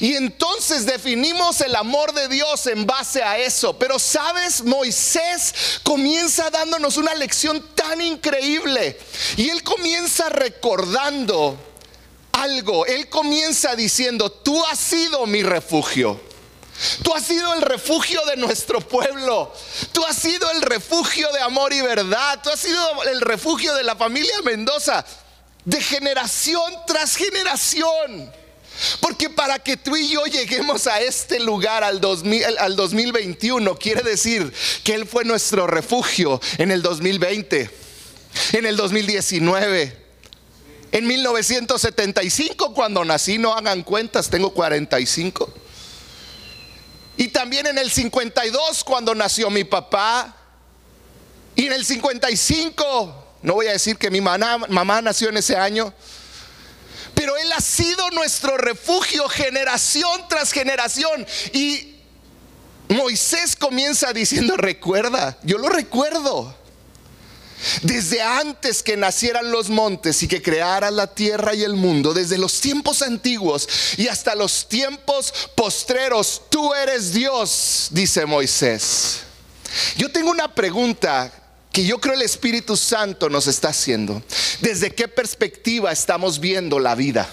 Y 0.00 0.14
entonces 0.14 0.84
definimos 0.86 1.60
el 1.60 1.76
amor 1.76 2.12
de 2.14 2.26
Dios 2.26 2.66
en 2.66 2.84
base 2.84 3.22
a 3.22 3.38
eso. 3.38 3.78
Pero 3.78 4.00
sabes, 4.00 4.64
Moisés 4.64 5.54
comienza 5.84 6.50
dándonos 6.50 6.96
una 6.96 7.14
lección 7.14 7.64
tan 7.76 8.00
increíble. 8.00 8.98
Y 9.36 9.50
él 9.50 9.62
comienza 9.62 10.30
recordando 10.30 11.56
algo. 12.32 12.86
Él 12.86 13.08
comienza 13.08 13.76
diciendo, 13.76 14.32
tú 14.32 14.66
has 14.66 14.80
sido 14.80 15.26
mi 15.26 15.44
refugio. 15.44 16.20
Tú 17.02 17.14
has 17.14 17.24
sido 17.24 17.54
el 17.54 17.62
refugio 17.62 18.20
de 18.26 18.36
nuestro 18.36 18.80
pueblo. 18.80 19.52
Tú 19.92 20.04
has 20.04 20.16
sido 20.16 20.50
el 20.50 20.62
refugio 20.62 21.30
de 21.32 21.40
amor 21.40 21.72
y 21.72 21.80
verdad. 21.80 22.40
Tú 22.42 22.50
has 22.50 22.60
sido 22.60 23.02
el 23.04 23.20
refugio 23.20 23.74
de 23.74 23.84
la 23.84 23.96
familia 23.96 24.42
Mendoza. 24.42 25.04
De 25.64 25.80
generación 25.80 26.74
tras 26.86 27.16
generación. 27.16 28.32
Porque 29.00 29.30
para 29.30 29.58
que 29.58 29.76
tú 29.76 29.96
y 29.96 30.08
yo 30.08 30.24
lleguemos 30.26 30.86
a 30.86 31.00
este 31.00 31.38
lugar 31.38 31.84
al, 31.84 32.00
2021, 32.00 33.76
quiere 33.76 34.02
decir 34.02 34.52
que 34.82 34.94
Él 34.94 35.06
fue 35.06 35.24
nuestro 35.24 35.66
refugio 35.66 36.40
en 36.58 36.72
el 36.72 36.82
2020, 36.82 37.70
en 38.52 38.66
el 38.66 38.76
2019, 38.76 40.04
en 40.90 41.06
1975 41.06 42.74
cuando 42.74 43.04
nací, 43.04 43.38
no 43.38 43.54
hagan 43.54 43.84
cuentas, 43.84 44.28
tengo 44.28 44.52
45. 44.52 45.63
Y 47.16 47.28
también 47.28 47.66
en 47.66 47.78
el 47.78 47.90
52 47.90 48.84
cuando 48.84 49.14
nació 49.14 49.50
mi 49.50 49.64
papá. 49.64 50.36
Y 51.56 51.66
en 51.66 51.72
el 51.72 51.84
55, 51.84 53.24
no 53.42 53.54
voy 53.54 53.68
a 53.68 53.72
decir 53.72 53.96
que 53.96 54.10
mi 54.10 54.20
mamá, 54.20 55.02
nació 55.02 55.28
en 55.28 55.36
ese 55.36 55.56
año, 55.56 55.92
pero 57.14 57.36
Él 57.36 57.52
ha 57.52 57.60
sido 57.60 58.10
nuestro 58.10 58.56
refugio 58.56 59.28
generación 59.28 60.26
tras 60.28 60.50
generación. 60.50 61.24
Y 61.52 61.94
Moisés 62.88 63.54
comienza 63.54 64.12
diciendo, 64.12 64.56
recuerda, 64.56 65.38
yo 65.42 65.58
lo 65.58 65.68
recuerdo. 65.68 66.63
Desde 67.82 68.22
antes 68.22 68.82
que 68.82 68.96
nacieran 68.96 69.50
los 69.50 69.68
montes 69.70 70.22
y 70.22 70.28
que 70.28 70.42
creara 70.42 70.90
la 70.90 71.06
tierra 71.06 71.54
y 71.54 71.62
el 71.62 71.74
mundo, 71.74 72.14
desde 72.14 72.38
los 72.38 72.60
tiempos 72.60 73.02
antiguos 73.02 73.68
y 73.96 74.08
hasta 74.08 74.34
los 74.34 74.68
tiempos 74.68 75.32
postreros, 75.54 76.42
tú 76.50 76.74
eres 76.74 77.12
Dios, 77.12 77.88
dice 77.90 78.26
Moisés. 78.26 79.20
Yo 79.96 80.10
tengo 80.10 80.30
una 80.30 80.54
pregunta 80.54 81.32
que 81.72 81.84
yo 81.84 82.00
creo 82.00 82.14
el 82.14 82.22
Espíritu 82.22 82.76
Santo 82.76 83.28
nos 83.28 83.48
está 83.48 83.70
haciendo. 83.70 84.22
¿Desde 84.60 84.94
qué 84.94 85.08
perspectiva 85.08 85.90
estamos 85.90 86.38
viendo 86.38 86.78
la 86.78 86.94
vida? 86.94 87.28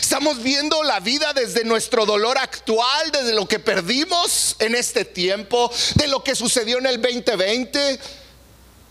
Estamos 0.00 0.42
viendo 0.42 0.82
la 0.84 1.00
vida 1.00 1.32
desde 1.34 1.64
nuestro 1.64 2.06
dolor 2.06 2.38
actual, 2.38 3.10
desde 3.10 3.34
lo 3.34 3.46
que 3.46 3.58
perdimos 3.58 4.56
en 4.60 4.74
este 4.74 5.04
tiempo, 5.04 5.70
de 5.96 6.06
lo 6.06 6.22
que 6.22 6.34
sucedió 6.34 6.78
en 6.78 6.86
el 6.86 7.02
2020. 7.02 7.98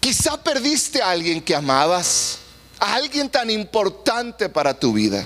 Quizá 0.05 0.37
perdiste 0.37 1.01
a 1.01 1.09
alguien 1.09 1.41
que 1.41 1.55
amabas, 1.55 2.37
a 2.79 2.93
alguien 2.93 3.27
tan 3.27 3.49
importante 3.49 4.47
para 4.49 4.79
tu 4.79 4.93
vida. 4.93 5.25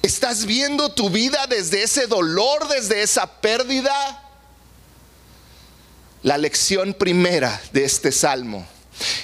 ¿Estás 0.00 0.46
viendo 0.46 0.90
tu 0.90 1.10
vida 1.10 1.46
desde 1.46 1.82
ese 1.82 2.06
dolor, 2.06 2.66
desde 2.66 3.02
esa 3.02 3.26
pérdida? 3.26 3.92
La 6.22 6.38
lección 6.38 6.94
primera 6.94 7.60
de 7.74 7.84
este 7.84 8.10
salmo 8.10 8.66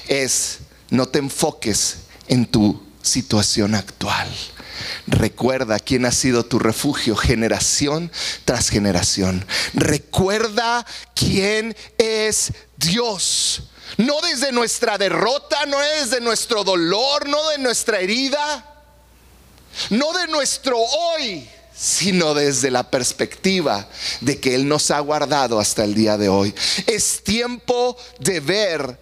es 0.06 0.58
no 0.90 1.08
te 1.08 1.20
enfoques 1.20 2.00
en 2.28 2.44
tu 2.44 2.82
situación 3.00 3.74
actual. 3.74 4.28
Recuerda 5.06 5.78
quién 5.78 6.04
ha 6.06 6.12
sido 6.12 6.44
tu 6.44 6.58
refugio 6.58 7.16
generación 7.16 8.10
tras 8.44 8.68
generación. 8.68 9.44
Recuerda 9.74 10.86
quién 11.14 11.76
es 11.98 12.52
Dios. 12.76 13.62
No 13.96 14.20
desde 14.20 14.52
nuestra 14.52 14.98
derrota, 14.98 15.64
no 15.66 15.78
desde 15.78 16.20
nuestro 16.20 16.64
dolor, 16.64 17.28
no 17.28 17.48
de 17.50 17.58
nuestra 17.58 18.00
herida, 18.00 18.84
no 19.90 20.12
de 20.12 20.26
nuestro 20.26 20.78
hoy, 20.78 21.48
sino 21.74 22.34
desde 22.34 22.70
la 22.70 22.90
perspectiva 22.90 23.88
de 24.20 24.40
que 24.40 24.54
Él 24.54 24.66
nos 24.66 24.90
ha 24.90 24.98
guardado 25.00 25.60
hasta 25.60 25.84
el 25.84 25.94
día 25.94 26.16
de 26.16 26.28
hoy. 26.28 26.54
Es 26.86 27.22
tiempo 27.22 27.96
de 28.18 28.40
ver 28.40 28.98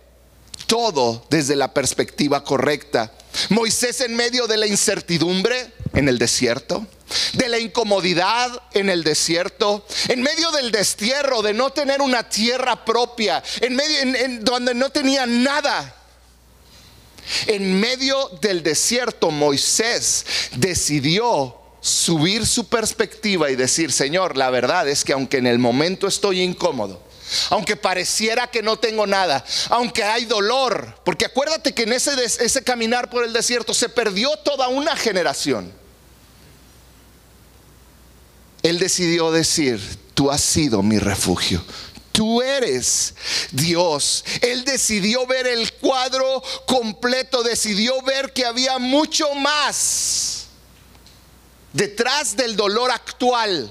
todo 0.66 1.24
desde 1.30 1.56
la 1.56 1.72
perspectiva 1.72 2.42
correcta. 2.42 3.12
Moisés 3.48 4.00
en 4.00 4.14
medio 4.14 4.46
de 4.46 4.56
la 4.56 4.66
incertidumbre 4.66 5.72
en 5.94 6.08
el 6.08 6.18
desierto, 6.18 6.86
de 7.34 7.48
la 7.48 7.58
incomodidad 7.58 8.62
en 8.72 8.88
el 8.90 9.04
desierto, 9.04 9.86
en 10.08 10.22
medio 10.22 10.50
del 10.52 10.70
destierro, 10.70 11.42
de 11.42 11.52
no 11.52 11.70
tener 11.70 12.00
una 12.00 12.28
tierra 12.28 12.84
propia, 12.84 13.42
en 13.60 13.76
medio 13.76 13.98
en, 14.00 14.44
donde 14.44 14.74
no 14.74 14.90
tenía 14.90 15.26
nada. 15.26 15.94
En 17.46 17.80
medio 17.80 18.28
del 18.42 18.62
desierto 18.62 19.30
Moisés 19.30 20.26
decidió 20.56 21.56
subir 21.80 22.46
su 22.46 22.68
perspectiva 22.68 23.50
y 23.50 23.56
decir, 23.56 23.92
Señor, 23.92 24.36
la 24.36 24.50
verdad 24.50 24.88
es 24.88 25.04
que 25.04 25.12
aunque 25.12 25.38
en 25.38 25.46
el 25.46 25.58
momento 25.58 26.06
estoy 26.06 26.42
incómodo, 26.42 27.02
aunque 27.50 27.76
pareciera 27.76 28.50
que 28.50 28.62
no 28.62 28.78
tengo 28.78 29.06
nada, 29.06 29.44
aunque 29.70 30.02
hay 30.02 30.24
dolor, 30.24 31.00
porque 31.04 31.26
acuérdate 31.26 31.74
que 31.74 31.82
en 31.82 31.92
ese, 31.92 32.12
ese 32.24 32.62
caminar 32.62 33.10
por 33.10 33.24
el 33.24 33.32
desierto 33.32 33.74
se 33.74 33.88
perdió 33.88 34.36
toda 34.38 34.68
una 34.68 34.96
generación. 34.96 35.72
Él 38.62 38.78
decidió 38.78 39.30
decir, 39.30 39.80
tú 40.14 40.30
has 40.30 40.40
sido 40.40 40.82
mi 40.82 40.98
refugio, 40.98 41.62
tú 42.12 42.40
eres 42.40 43.14
Dios. 43.50 44.24
Él 44.40 44.64
decidió 44.64 45.26
ver 45.26 45.46
el 45.46 45.72
cuadro 45.74 46.42
completo, 46.66 47.42
decidió 47.42 48.00
ver 48.02 48.32
que 48.32 48.46
había 48.46 48.78
mucho 48.78 49.34
más 49.34 50.46
detrás 51.72 52.36
del 52.36 52.56
dolor 52.56 52.90
actual 52.90 53.70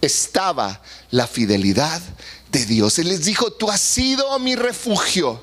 estaba 0.00 0.82
la 1.10 1.26
fidelidad 1.26 2.00
de 2.50 2.64
Dios. 2.66 2.98
Él 2.98 3.08
les 3.08 3.24
dijo, 3.24 3.52
tú 3.52 3.70
has 3.70 3.80
sido 3.80 4.38
mi 4.38 4.56
refugio. 4.56 5.42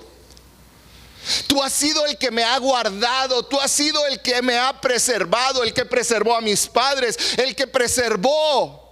Tú 1.48 1.62
has 1.62 1.74
sido 1.74 2.06
el 2.06 2.18
que 2.18 2.32
me 2.32 2.44
ha 2.44 2.58
guardado, 2.58 3.44
tú 3.44 3.60
has 3.60 3.72
sido 3.72 4.06
el 4.08 4.22
que 4.22 4.42
me 4.42 4.58
ha 4.58 4.80
preservado, 4.80 5.64
el 5.64 5.74
que 5.74 5.84
preservó 5.84 6.36
a 6.36 6.42
mis 6.42 6.68
padres, 6.68 7.18
el 7.38 7.54
que 7.54 7.68
preservó 7.68 8.88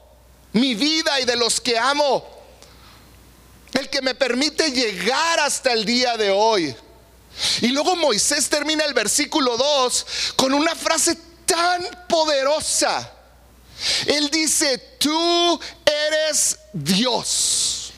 mi 0.51 0.75
vida 0.75 1.19
y 1.21 1.25
de 1.25 1.37
los 1.37 1.61
que 1.61 1.77
amo, 1.77 2.25
el 3.73 3.89
que 3.89 4.01
me 4.01 4.15
permite 4.15 4.71
llegar 4.71 5.39
hasta 5.39 5.71
el 5.71 5.85
día 5.85 6.17
de 6.17 6.31
hoy. 6.31 6.75
Y 7.61 7.67
luego 7.67 7.95
Moisés 7.95 8.49
termina 8.49 8.83
el 8.83 8.93
versículo 8.93 9.57
2 9.57 10.05
con 10.35 10.53
una 10.53 10.75
frase 10.75 11.17
tan 11.45 11.85
poderosa. 12.07 13.14
Él 14.05 14.29
dice, 14.29 14.77
tú 14.97 15.59
eres 15.85 16.57
Dios. 16.73 17.93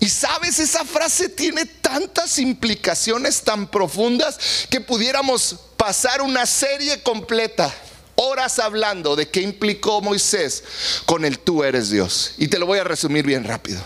Y 0.00 0.08
sabes, 0.08 0.58
esa 0.58 0.84
frase 0.84 1.28
tiene 1.28 1.66
tantas 1.66 2.38
implicaciones 2.38 3.42
tan 3.42 3.70
profundas 3.70 4.66
que 4.70 4.80
pudiéramos 4.80 5.56
pasar 5.76 6.22
una 6.22 6.46
serie 6.46 7.02
completa, 7.02 7.72
horas 8.16 8.58
hablando 8.58 9.14
de 9.14 9.28
qué 9.28 9.42
implicó 9.42 10.00
Moisés 10.00 10.64
con 11.04 11.26
el 11.26 11.38
tú 11.38 11.62
eres 11.62 11.90
Dios. 11.90 12.32
Y 12.38 12.48
te 12.48 12.58
lo 12.58 12.64
voy 12.64 12.78
a 12.78 12.84
resumir 12.84 13.26
bien 13.26 13.44
rápido. 13.44 13.80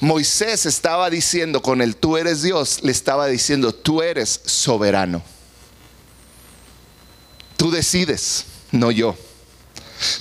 Moisés 0.00 0.66
estaba 0.66 1.08
diciendo 1.08 1.62
con 1.62 1.80
el 1.80 1.96
tú 1.96 2.16
eres 2.16 2.42
Dios, 2.42 2.82
le 2.82 2.92
estaba 2.92 3.26
diciendo 3.26 3.74
tú 3.74 4.02
eres 4.02 4.40
soberano. 4.44 5.22
Tú 7.56 7.70
decides, 7.70 8.44
no 8.70 8.90
yo. 8.90 9.16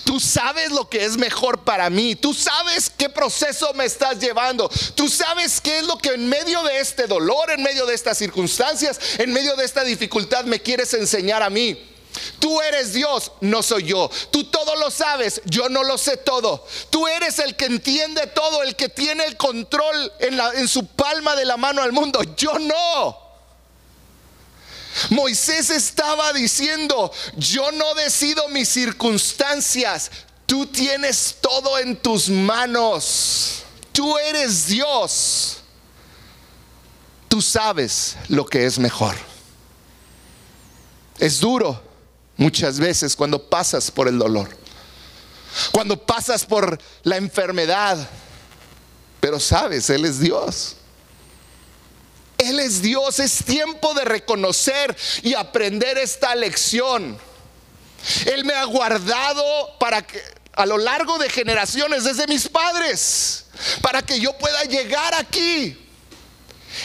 Tú 0.04 0.20
sabes 0.20 0.72
lo 0.72 0.90
que 0.90 1.06
es 1.06 1.18
mejor 1.18 1.64
para 1.64 1.90
mí. 1.90 2.16
Tú 2.16 2.34
sabes 2.34 2.90
qué 2.90 3.10
proceso 3.10 3.74
me 3.74 3.86
estás 3.86 4.20
llevando. 4.20 4.70
Tú 4.96 5.10
sabes 5.10 5.60
qué 5.62 5.80
es 5.80 5.86
lo 5.86 5.98
que 5.98 6.10
en 6.10 6.28
medio 6.28 6.64
de 6.64 6.80
este 6.80 7.08
dolor, 7.08 7.52
en 7.52 7.64
medio 7.64 7.86
de 7.86 7.96
estas 7.96 8.18
circunstancias, 8.18 9.00
en 9.18 9.34
medio 9.34 9.56
de 9.56 9.66
esta 9.66 9.84
dificultad 9.84 10.46
me 10.46 10.62
quieres 10.62 10.94
enseñar 10.94 11.44
a 11.44 11.50
mí. 11.50 11.92
Tú 12.40 12.62
eres 12.62 12.94
Dios, 12.94 13.32
no 13.42 13.62
soy 13.62 13.84
yo. 13.84 14.10
Tú 14.32 14.46
todo 14.46 14.76
lo 14.78 14.90
sabes, 14.90 15.42
yo 15.46 15.68
no 15.70 15.84
lo 15.84 15.98
sé 15.98 16.18
todo. 16.18 16.66
Tú 16.90 17.08
eres 17.08 17.40
el 17.40 17.56
que 17.56 17.66
entiende 17.66 18.28
todo, 18.28 18.64
el 18.64 18.76
que 18.76 18.90
tiene 18.90 19.26
el 19.26 19.36
control 19.36 20.12
en, 20.20 20.40
en 20.40 20.68
su 20.68 20.86
palma 20.88 21.36
de 21.36 21.46
la 21.46 21.58
mano 21.58 21.82
al 21.82 21.92
mundo. 21.92 22.22
Yo 22.38 22.58
no. 22.60 23.25
Moisés 25.10 25.70
estaba 25.70 26.34
diciendo, 26.34 27.12
yo 27.38 27.72
no 27.72 27.94
decido 27.96 28.48
mis 28.50 28.70
circunstancias, 28.70 30.12
tú 30.46 30.66
tienes 30.68 31.38
todo 31.42 31.78
en 31.80 31.98
tus 31.98 32.30
manos, 32.30 33.64
tú 33.92 34.18
eres 34.18 34.68
Dios, 34.68 35.58
tú 37.28 37.42
sabes 37.42 38.16
lo 38.30 38.46
que 38.46 38.66
es 38.66 38.80
mejor. 38.80 39.16
Es 41.20 41.40
duro 41.40 41.82
muchas 42.38 42.80
veces 42.80 43.16
cuando 43.16 43.50
pasas 43.50 43.90
por 43.92 44.08
el 44.08 44.18
dolor, 44.18 44.50
cuando 45.72 45.98
pasas 45.98 46.46
por 46.46 46.80
la 47.04 47.18
enfermedad, 47.18 47.98
pero 49.20 49.40
sabes, 49.40 49.90
Él 49.90 50.06
es 50.06 50.20
Dios. 50.20 50.76
Él 52.38 52.60
es 52.60 52.82
Dios, 52.82 53.20
es 53.20 53.44
tiempo 53.44 53.94
de 53.94 54.06
reconocer 54.06 54.96
y 55.24 55.34
aprender 55.34 55.98
esta 55.98 56.36
lección. 56.36 57.18
Él 58.26 58.46
me 58.46 58.54
ha 58.54 58.66
guardado 58.66 59.44
para 59.80 60.06
que 60.06 60.22
a 60.54 60.66
lo 60.66 60.78
largo 60.78 61.18
de 61.18 61.30
generaciones 61.30 62.04
desde 62.04 62.28
mis 62.28 62.48
padres, 62.48 63.46
para 63.82 64.02
que 64.02 64.20
yo 64.20 64.38
pueda 64.38 64.64
llegar 64.64 65.14
aquí. 65.16 65.78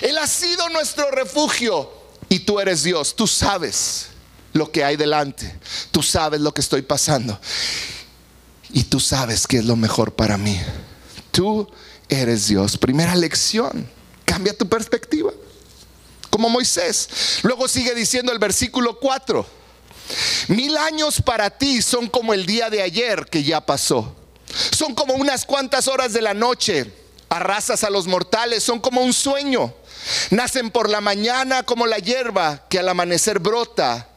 Él 0.03 0.19
ha 0.19 0.27
sido 0.27 0.69
nuestro 0.71 1.11
refugio 1.11 1.91
y 2.29 2.41
tú 2.41 2.61
eres 2.61 2.83
Dios, 2.83 3.15
tú 3.15 3.27
sabes 3.27 4.07
lo 4.53 4.71
que 4.71 4.85
hay 4.85 4.97
delante, 4.97 5.59
tú 5.91 6.03
sabes 6.03 6.41
lo 6.41 6.53
que 6.53 6.61
estoy 6.61 6.83
pasando 6.83 7.39
y 8.73 8.85
tú 8.85 9.01
sabes 9.01 9.47
que 9.47 9.59
es 9.59 9.65
lo 9.65 9.77
mejor 9.77 10.15
para 10.15 10.37
mí. 10.37 10.61
Tú 11.31 11.71
eres 12.09 12.49
Dios. 12.49 12.77
Primera 12.77 13.15
lección, 13.15 13.89
cambia 14.25 14.57
tu 14.57 14.69
perspectiva 14.69 15.33
como 16.41 16.49
Moisés. 16.49 17.41
Luego 17.43 17.69
sigue 17.69 17.95
diciendo 17.95 18.33
el 18.33 18.39
versículo 18.39 18.99
4. 18.99 19.47
Mil 20.49 20.75
años 20.79 21.21
para 21.21 21.51
ti 21.51 21.83
son 21.83 22.09
como 22.09 22.33
el 22.33 22.47
día 22.47 22.71
de 22.71 22.81
ayer 22.81 23.27
que 23.27 23.45
ya 23.45 23.61
pasó. 23.61 24.17
Son 24.71 24.95
como 24.95 25.13
unas 25.15 25.45
cuantas 25.45 25.87
horas 25.87 26.15
de 26.15 26.23
la 26.23 26.33
noche. 26.33 26.95
Arrasas 27.29 27.85
a 27.85 27.91
los 27.91 28.07
mortales, 28.07 28.63
son 28.65 28.81
como 28.81 29.03
un 29.03 29.13
sueño. 29.13 29.75
Nacen 30.31 30.71
por 30.71 30.89
la 30.89 31.03
mañana 31.03 31.63
como 31.63 31.87
la 31.87 31.99
hierba 31.99 32.65
que 32.71 32.79
al 32.79 32.89
amanecer 32.89 33.39
brota, 33.39 34.09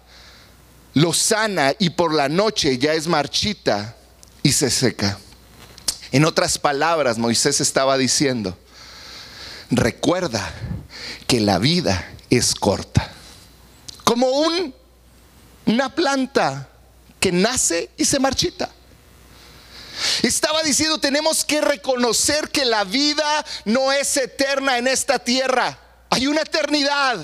lo 0.94 1.12
sana 1.12 1.74
y 1.78 1.90
por 1.90 2.14
la 2.14 2.30
noche 2.30 2.78
ya 2.78 2.94
es 2.94 3.08
marchita 3.08 3.98
y 4.44 4.54
se 4.54 4.70
seca. 4.72 5.20
En 6.14 6.24
otras 6.24 6.58
palabras, 6.58 7.18
Moisés 7.18 7.60
estaba 7.60 7.98
diciendo, 7.98 8.58
recuerda 9.70 10.54
que 11.28 11.40
la 11.40 11.60
vida 11.60 12.10
es 12.30 12.56
corta. 12.56 13.12
Como 14.04 14.28
un, 14.28 14.74
una 15.66 15.94
planta 15.94 16.70
que 17.20 17.32
nace 17.32 17.90
y 17.98 18.06
se 18.06 18.20
marchita. 18.20 18.70
Estaba 20.22 20.64
diciendo, 20.64 20.98
tenemos 21.00 21.46
que 21.46 21.62
reconocer 21.62 22.50
que 22.50 22.66
la 22.66 22.84
vida 22.84 23.46
no 23.66 23.92
es 23.92 24.18
eterna 24.18 24.78
en 24.78 24.88
esta 24.88 25.20
tierra. 25.20 25.78
Hay 26.10 26.28
una 26.28 26.42
eternidad 26.42 27.20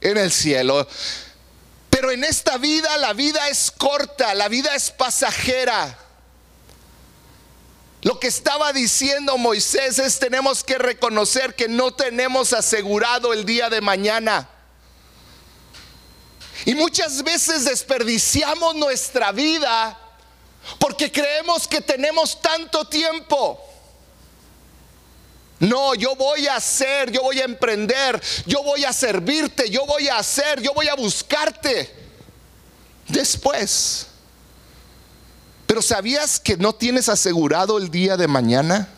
en 0.00 0.16
el 0.16 0.32
cielo. 0.32 0.88
Pero 1.90 2.10
en 2.10 2.24
esta 2.24 2.58
vida 2.58 2.96
la 2.98 3.12
vida 3.12 3.48
es 3.48 3.70
corta, 3.70 4.34
la 4.34 4.48
vida 4.48 4.74
es 4.74 4.90
pasajera. 4.90 5.98
Lo 8.06 8.20
que 8.20 8.28
estaba 8.28 8.72
diciendo 8.72 9.36
Moisés 9.36 9.98
es 9.98 10.20
tenemos 10.20 10.62
que 10.62 10.78
reconocer 10.78 11.56
que 11.56 11.66
no 11.66 11.92
tenemos 11.92 12.52
asegurado 12.52 13.32
el 13.32 13.44
día 13.44 13.68
de 13.68 13.80
mañana. 13.80 14.48
Y 16.66 16.76
muchas 16.76 17.24
veces 17.24 17.64
desperdiciamos 17.64 18.76
nuestra 18.76 19.32
vida 19.32 19.98
porque 20.78 21.10
creemos 21.10 21.66
que 21.66 21.80
tenemos 21.80 22.40
tanto 22.40 22.86
tiempo. 22.86 23.60
No, 25.58 25.96
yo 25.96 26.14
voy 26.14 26.46
a 26.46 26.54
hacer, 26.54 27.10
yo 27.10 27.22
voy 27.22 27.40
a 27.40 27.44
emprender, 27.44 28.22
yo 28.46 28.62
voy 28.62 28.84
a 28.84 28.92
servirte, 28.92 29.68
yo 29.68 29.84
voy 29.84 30.06
a 30.06 30.18
hacer, 30.18 30.62
yo 30.62 30.72
voy 30.74 30.86
a 30.86 30.94
buscarte. 30.94 31.92
Después. 33.08 34.06
Pero 35.66 35.82
¿sabías 35.82 36.38
que 36.38 36.56
no 36.56 36.74
tienes 36.74 37.08
asegurado 37.08 37.78
el 37.78 37.90
día 37.90 38.16
de 38.16 38.28
mañana? 38.28 38.88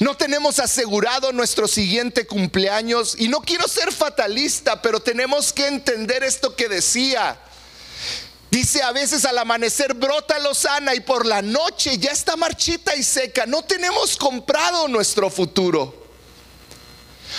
No 0.00 0.16
tenemos 0.16 0.58
asegurado 0.58 1.32
nuestro 1.32 1.66
siguiente 1.66 2.26
cumpleaños. 2.26 3.14
Y 3.18 3.28
no 3.28 3.40
quiero 3.40 3.68
ser 3.68 3.92
fatalista, 3.92 4.82
pero 4.82 5.00
tenemos 5.00 5.52
que 5.52 5.66
entender 5.66 6.24
esto 6.24 6.54
que 6.54 6.68
decía. 6.68 7.38
Dice 8.50 8.82
a 8.82 8.92
veces 8.92 9.24
al 9.24 9.38
amanecer 9.38 9.94
brota 9.94 10.38
lozana 10.38 10.94
y 10.94 11.00
por 11.00 11.24
la 11.24 11.40
noche 11.40 11.96
ya 11.96 12.10
está 12.10 12.36
marchita 12.36 12.94
y 12.94 13.02
seca. 13.02 13.46
No 13.46 13.62
tenemos 13.62 14.16
comprado 14.16 14.88
nuestro 14.88 15.30
futuro. 15.30 16.02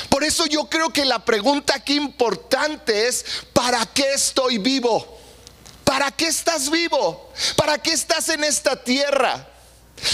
Por 0.10 0.24
eso 0.24 0.48
yo 0.48 0.66
creo 0.66 0.92
que 0.92 1.06
la 1.06 1.24
pregunta 1.24 1.76
aquí 1.76 1.96
importante 1.96 3.08
es, 3.08 3.24
¿para 3.54 3.86
qué 3.86 4.14
estoy 4.14 4.58
vivo? 4.58 5.13
¿Para 5.94 6.10
qué 6.10 6.26
estás 6.26 6.72
vivo? 6.72 7.32
¿Para 7.56 7.78
qué 7.78 7.92
estás 7.92 8.28
en 8.30 8.44
esta 8.44 8.84
tierra? 8.84 9.48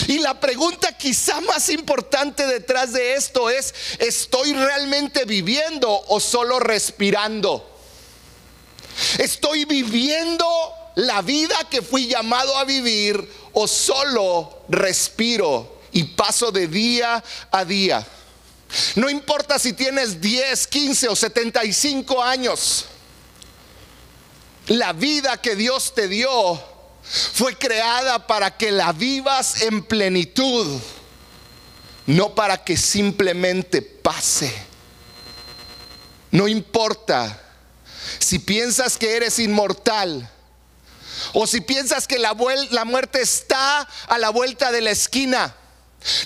Y 0.10 0.20
la 0.20 0.38
pregunta 0.38 0.92
quizá 0.98 1.40
más 1.40 1.70
importante 1.70 2.46
detrás 2.46 2.92
de 2.92 3.14
esto 3.14 3.50
es, 3.50 3.74
¿estoy 3.98 4.52
realmente 4.52 5.24
viviendo 5.24 5.90
o 5.90 6.20
solo 6.20 6.60
respirando? 6.60 7.66
¿Estoy 9.20 9.64
viviendo 9.64 10.46
la 10.96 11.22
vida 11.22 11.56
que 11.70 11.82
fui 11.82 12.08
llamado 12.08 12.58
a 12.58 12.66
vivir 12.66 13.26
o 13.54 13.66
solo 13.66 14.64
respiro 14.68 15.80
y 15.94 16.04
paso 16.04 16.52
de 16.52 16.68
día 16.68 17.24
a 17.52 17.64
día. 17.64 18.06
No 18.96 19.10
importa 19.10 19.58
si 19.58 19.72
tienes 19.72 20.20
10, 20.20 20.68
15 20.68 21.08
o 21.08 21.16
75 21.16 22.22
años. 22.22 22.84
La 24.70 24.94
vida 24.94 25.38
que 25.38 25.56
Dios 25.56 25.94
te 25.96 26.08
dio 26.08 26.64
fue 27.34 27.58
creada 27.58 28.28
para 28.28 28.56
que 28.56 28.72
la 28.72 28.92
vivas 28.94 29.64
en 29.64 29.84
plenitud, 29.84 30.80
no 32.06 32.36
para 32.36 32.64
que 32.64 32.78
simplemente 32.78 33.82
pase. 33.82 34.54
No 36.30 36.48
importa 36.48 37.42
si 38.20 38.38
piensas 38.38 38.96
que 38.98 39.16
eres 39.16 39.40
inmortal 39.40 40.30
o 41.34 41.48
si 41.48 41.62
piensas 41.62 42.08
que 42.08 42.20
la, 42.20 42.36
muerte 42.36 43.22
está 43.22 43.88
a 44.08 44.18
la 44.20 44.30
vuelta 44.30 44.72
de 44.72 44.82
la 44.82 44.92
esquina. 44.92 45.56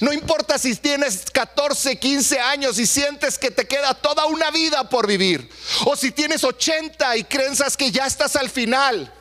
No 0.02 0.14
importa 0.14 0.60
si 0.60 0.76
tienes 0.76 1.26
14, 1.32 1.98
15 1.98 2.40
años 2.40 2.78
y 2.78 2.86
sientes 2.86 3.38
que 3.40 3.50
te 3.50 3.66
queda 3.66 3.94
toda 3.94 4.26
una 4.28 4.52
vida 4.52 4.88
por 4.88 5.08
vivir. 5.08 5.50
O 5.86 5.96
si 5.96 6.12
tienes 6.12 6.44
80 6.44 7.18
y 7.18 7.24
crees 7.24 7.60
que 7.76 7.92
ya 7.92 8.06
estás 8.06 8.36
al 8.36 8.50
final. 8.50 9.12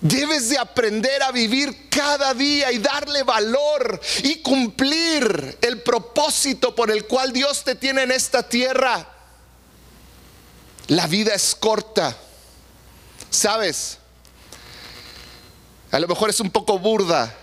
Debes 0.00 0.48
de 0.48 0.58
aprender 0.58 1.22
a 1.22 1.32
vivir 1.32 1.88
cada 1.90 2.32
día 2.32 2.70
y 2.72 2.78
darle 2.78 3.24
valor 3.24 4.00
y 4.22 4.36
cumplir 4.36 5.58
el 5.60 5.82
propósito 5.82 6.74
por 6.74 6.90
el 6.90 7.06
cual 7.06 7.32
Dios 7.32 7.64
te 7.64 7.74
tiene 7.74 8.04
en 8.04 8.12
esta 8.12 8.48
tierra. 8.48 9.06
La 10.86 11.06
vida 11.06 11.34
es 11.34 11.54
corta. 11.54 12.16
¿Sabes? 13.28 13.98
A 15.90 15.98
lo 15.98 16.08
mejor 16.08 16.30
es 16.30 16.40
un 16.40 16.50
poco 16.50 16.78
burda 16.78 17.34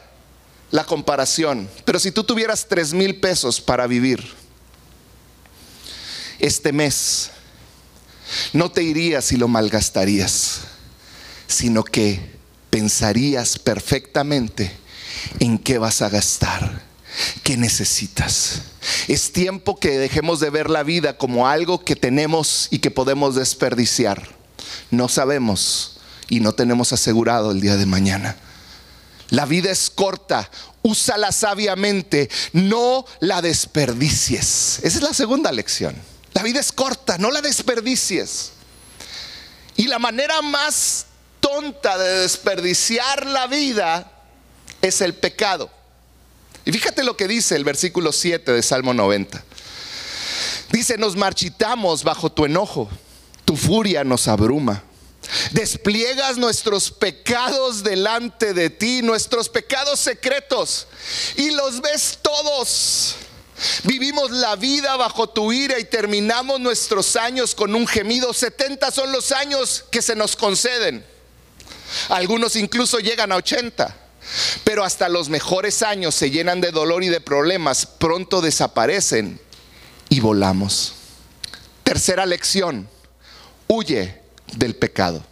la 0.71 0.83
comparación, 0.83 1.69
pero 1.85 1.99
si 1.99 2.11
tú 2.11 2.23
tuvieras 2.23 2.67
tres 2.67 2.93
mil 2.93 3.19
pesos 3.19 3.61
para 3.61 3.87
vivir 3.87 4.23
este 6.39 6.73
mes, 6.73 7.31
no 8.53 8.71
te 8.71 8.83
irías 8.83 9.31
y 9.31 9.37
lo 9.37 9.47
malgastarías, 9.47 10.61
sino 11.47 11.83
que 11.83 12.19
pensarías 12.69 13.57
perfectamente 13.57 14.71
en 15.39 15.57
qué 15.57 15.77
vas 15.77 16.01
a 16.01 16.09
gastar, 16.09 16.83
qué 17.43 17.57
necesitas. 17.57 18.63
Es 19.07 19.31
tiempo 19.31 19.79
que 19.79 19.97
dejemos 19.97 20.39
de 20.39 20.49
ver 20.49 20.69
la 20.69 20.83
vida 20.83 21.17
como 21.17 21.47
algo 21.47 21.83
que 21.83 21.95
tenemos 21.95 22.67
y 22.71 22.79
que 22.79 22.91
podemos 22.91 23.35
desperdiciar. 23.35 24.27
No 24.91 25.07
sabemos 25.07 25.97
y 26.27 26.39
no 26.39 26.53
tenemos 26.53 26.91
asegurado 26.93 27.51
el 27.51 27.61
día 27.61 27.77
de 27.77 27.85
mañana. 27.85 28.35
La 29.29 29.45
vida 29.45 29.71
es 29.71 29.89
corta, 29.89 30.49
úsala 30.81 31.31
sabiamente, 31.31 32.29
no 32.53 33.05
la 33.19 33.41
desperdicies. 33.41 34.79
Esa 34.83 34.97
es 34.97 35.01
la 35.01 35.13
segunda 35.13 35.51
lección. 35.51 35.95
La 36.33 36.43
vida 36.43 36.59
es 36.59 36.71
corta, 36.71 37.17
no 37.17 37.31
la 37.31 37.41
desperdicies. 37.41 38.51
Y 39.77 39.87
la 39.87 39.99
manera 39.99 40.41
más 40.41 41.07
tonta 41.39 41.97
de 41.97 42.21
desperdiciar 42.21 43.25
la 43.25 43.47
vida 43.47 44.11
es 44.81 45.01
el 45.01 45.15
pecado. 45.15 45.69
Y 46.65 46.71
fíjate 46.71 47.03
lo 47.03 47.15
que 47.17 47.27
dice 47.27 47.55
el 47.55 47.63
versículo 47.63 48.11
7 48.11 48.51
de 48.51 48.61
Salmo 48.63 48.93
90. 48.93 49.43
Dice, 50.71 50.97
nos 50.97 51.15
marchitamos 51.15 52.03
bajo 52.03 52.31
tu 52.31 52.45
enojo, 52.45 52.89
tu 53.45 53.55
furia 53.55 54.03
nos 54.03 54.27
abruma. 54.27 54.83
Despliegas 55.51 56.37
nuestros 56.37 56.91
pecados 56.91 57.83
delante 57.83 58.53
de 58.53 58.69
ti, 58.69 59.01
nuestros 59.01 59.49
pecados 59.49 59.99
secretos, 59.99 60.87
y 61.35 61.51
los 61.51 61.81
ves 61.81 62.19
todos. 62.21 63.15
Vivimos 63.83 64.31
la 64.31 64.55
vida 64.55 64.97
bajo 64.97 65.29
tu 65.29 65.51
ira 65.51 65.79
y 65.79 65.85
terminamos 65.85 66.59
nuestros 66.59 67.15
años 67.15 67.55
con 67.55 67.73
un 67.73 67.87
gemido. 67.87 68.33
70 68.33 68.91
son 68.91 69.11
los 69.11 69.31
años 69.31 69.85
que 69.89 70.01
se 70.01 70.15
nos 70.15 70.35
conceden. 70.35 71.05
Algunos 72.09 72.55
incluso 72.55 72.99
llegan 72.99 73.31
a 73.31 73.37
80. 73.37 73.95
Pero 74.63 74.83
hasta 74.83 75.07
los 75.07 75.29
mejores 75.29 75.83
años 75.83 76.15
se 76.15 76.31
llenan 76.31 76.59
de 76.59 76.71
dolor 76.71 77.03
y 77.03 77.09
de 77.09 77.21
problemas, 77.21 77.85
pronto 77.85 78.41
desaparecen 78.41 79.39
y 80.09 80.19
volamos. 80.19 80.93
Tercera 81.83 82.25
lección, 82.25 82.89
huye 83.67 84.24
del 84.53 84.75
pecado. 84.75 85.23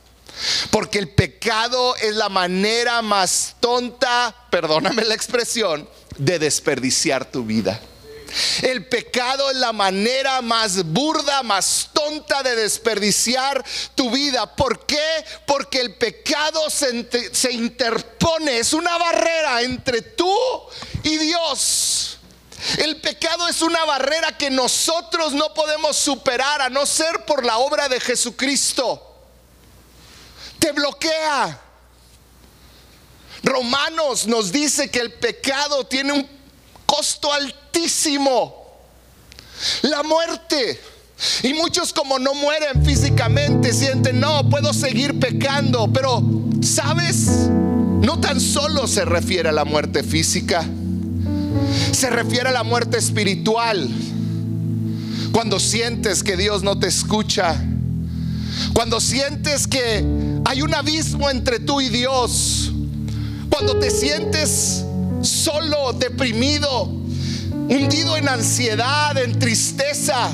Porque 0.71 0.99
el 0.99 1.09
pecado 1.09 1.95
es 1.97 2.15
la 2.15 2.29
manera 2.29 3.01
más 3.01 3.55
tonta, 3.59 4.35
perdóname 4.49 5.03
la 5.05 5.13
expresión, 5.13 5.87
de 6.17 6.39
desperdiciar 6.39 7.25
tu 7.25 7.45
vida. 7.45 7.79
El 8.63 8.87
pecado 8.87 9.51
es 9.51 9.57
la 9.57 9.73
manera 9.73 10.41
más 10.41 10.83
burda, 10.85 11.43
más 11.43 11.89
tonta 11.93 12.41
de 12.41 12.55
desperdiciar 12.55 13.63
tu 13.93 14.09
vida. 14.09 14.55
¿Por 14.55 14.85
qué? 14.87 15.23
Porque 15.45 15.79
el 15.79 15.95
pecado 15.95 16.67
se, 16.69 17.07
se, 17.31 17.51
interpone, 17.51 18.57
es 18.57 18.73
una 18.73 18.97
barrera 18.97 19.61
entre 19.61 20.01
tú 20.01 20.35
y 21.03 21.17
Dios. 21.17 22.17
El 22.77 22.97
pecado 23.01 23.47
es 23.47 23.61
una 23.61 23.83
barrera 23.85 24.37
que 24.37 24.49
nosotros 24.49 25.33
no 25.33 25.53
podemos 25.53 25.97
superar 25.97 26.61
a 26.61 26.69
no 26.69 26.85
ser 26.85 27.25
por 27.25 27.45
la 27.45 27.57
obra 27.57 27.89
de 27.89 27.99
Jesucristo. 27.99 29.01
Te 30.59 30.71
bloquea. 30.71 31.59
Romanos 33.43 34.25
nos 34.27 34.51
dice 34.51 34.89
que 34.89 34.99
el 34.99 35.13
pecado 35.13 35.85
tiene 35.85 36.13
un 36.13 36.27
costo 36.85 37.33
altísimo. 37.33 38.79
La 39.81 40.01
muerte. 40.03 40.81
Y 41.43 41.53
muchos 41.53 41.91
como 41.91 42.17
no 42.17 42.33
mueren 42.33 42.83
físicamente 42.83 43.73
sienten, 43.73 44.19
no, 44.19 44.49
puedo 44.49 44.73
seguir 44.73 45.19
pecando. 45.19 45.91
Pero, 45.91 46.21
¿sabes? 46.61 47.49
No 47.49 48.19
tan 48.21 48.39
solo 48.39 48.87
se 48.87 49.03
refiere 49.03 49.49
a 49.49 49.53
la 49.53 49.65
muerte 49.65 50.01
física 50.01 50.65
se 51.91 52.09
refiere 52.09 52.49
a 52.49 52.51
la 52.51 52.63
muerte 52.63 52.97
espiritual. 52.97 53.89
Cuando 55.31 55.59
sientes 55.59 56.23
que 56.23 56.37
Dios 56.37 56.63
no 56.63 56.77
te 56.77 56.87
escucha. 56.87 57.59
Cuando 58.73 58.99
sientes 58.99 59.67
que 59.67 60.05
hay 60.45 60.61
un 60.61 60.73
abismo 60.73 61.29
entre 61.29 61.59
tú 61.59 61.81
y 61.81 61.89
Dios. 61.89 62.71
Cuando 63.49 63.77
te 63.79 63.89
sientes 63.89 64.83
solo, 65.21 65.93
deprimido, 65.93 66.85
hundido 67.69 68.17
en 68.17 68.27
ansiedad, 68.27 69.17
en 69.17 69.39
tristeza. 69.39 70.31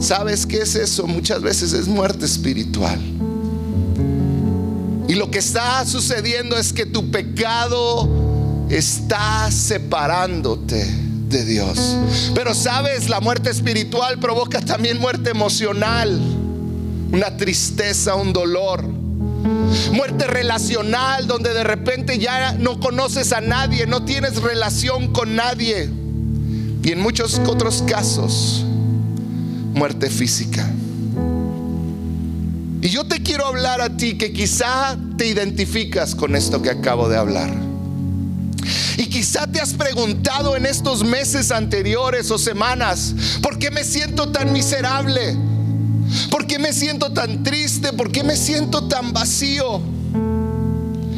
¿Sabes 0.00 0.46
qué 0.46 0.58
es 0.58 0.74
eso? 0.74 1.06
Muchas 1.06 1.42
veces 1.42 1.72
es 1.72 1.88
muerte 1.88 2.26
espiritual. 2.26 3.00
Y 5.08 5.14
lo 5.14 5.30
que 5.30 5.38
está 5.38 5.84
sucediendo 5.86 6.56
es 6.56 6.72
que 6.72 6.86
tu 6.86 7.10
pecado 7.10 8.25
está 8.70 9.50
separándote 9.50 10.84
de 11.28 11.44
Dios. 11.44 11.96
Pero 12.34 12.54
sabes, 12.54 13.08
la 13.08 13.20
muerte 13.20 13.50
espiritual 13.50 14.18
provoca 14.18 14.60
también 14.60 14.98
muerte 14.98 15.30
emocional, 15.30 16.18
una 17.12 17.36
tristeza, 17.36 18.14
un 18.14 18.32
dolor. 18.32 18.84
Muerte 19.92 20.26
relacional 20.26 21.26
donde 21.26 21.54
de 21.54 21.62
repente 21.62 22.18
ya 22.18 22.52
no 22.52 22.80
conoces 22.80 23.32
a 23.32 23.40
nadie, 23.40 23.86
no 23.86 24.04
tienes 24.04 24.42
relación 24.42 25.12
con 25.12 25.36
nadie. 25.36 25.88
Y 26.82 26.92
en 26.92 27.00
muchos 27.00 27.40
otros 27.46 27.82
casos, 27.86 28.64
muerte 29.74 30.10
física. 30.10 30.68
Y 32.80 32.88
yo 32.88 33.04
te 33.06 33.22
quiero 33.22 33.46
hablar 33.46 33.80
a 33.80 33.96
ti 33.96 34.16
que 34.16 34.32
quizá 34.32 34.96
te 35.16 35.26
identificas 35.26 36.14
con 36.14 36.36
esto 36.36 36.62
que 36.62 36.70
acabo 36.70 37.08
de 37.08 37.16
hablar. 37.16 37.65
Y 38.96 39.06
quizá 39.06 39.46
te 39.46 39.60
has 39.60 39.74
preguntado 39.74 40.56
en 40.56 40.66
estos 40.66 41.04
meses 41.04 41.50
anteriores 41.50 42.30
o 42.30 42.38
semanas, 42.38 43.14
¿por 43.42 43.58
qué 43.58 43.70
me 43.70 43.84
siento 43.84 44.30
tan 44.30 44.52
miserable? 44.52 45.36
¿Por 46.30 46.46
qué 46.46 46.58
me 46.58 46.72
siento 46.72 47.12
tan 47.12 47.42
triste? 47.42 47.92
¿Por 47.92 48.10
qué 48.10 48.22
me 48.22 48.36
siento 48.36 48.86
tan 48.88 49.12
vacío? 49.12 49.80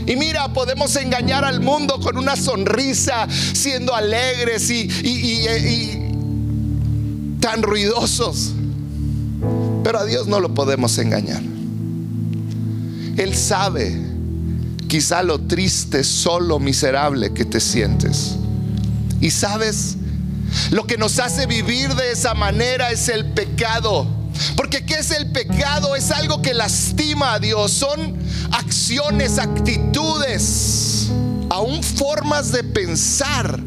Y 0.07 0.17
mira, 0.17 0.53
podemos 0.55 0.97
engañar 0.97 1.45
al 1.45 1.61
mundo 1.61 2.01
con 2.01 2.17
una 2.17 2.35
sonrisa, 2.35 3.29
siendo 3.29 3.95
alegres 3.95 4.71
y, 4.71 5.99
tan 7.41 7.63
ruidosos. 7.63 8.53
Pero 9.85 9.99
a 9.99 10.05
Dios 10.07 10.27
no 10.27 10.41
lo 10.41 10.55
podemos 10.55 10.97
engañar. 10.97 11.43
Él 13.19 13.35
sabe 13.37 14.08
quizá 14.89 15.23
lo 15.23 15.39
triste, 15.39 16.03
solo, 16.03 16.59
miserable 16.59 17.33
que 17.33 17.45
te 17.45 17.61
sientes. 17.61 18.37
Y 19.21 19.31
sabes, 19.31 19.97
lo 20.71 20.87
que 20.87 20.97
nos 20.97 21.19
hace 21.19 21.47
vivir 21.47 21.95
de 21.95 22.13
esa 22.13 22.35
manera 22.35 22.91
es 22.91 23.09
el 23.09 23.27
pecado. 23.33 24.07
Porque 24.57 24.85
¿qué 24.85 24.95
es 24.95 25.11
el 25.11 25.31
pecado? 25.31 25.95
Es 25.95 26.11
algo 26.11 26.43
que 26.43 26.55
lastima 26.55 27.35
a 27.35 27.39
Dios. 27.39 27.73
Son 27.73 28.17
acciones, 28.51 29.39
actitudes, 29.39 31.09
aún 31.51 31.83
formas 31.83 32.53
de 32.53 32.65
pensar 32.65 33.61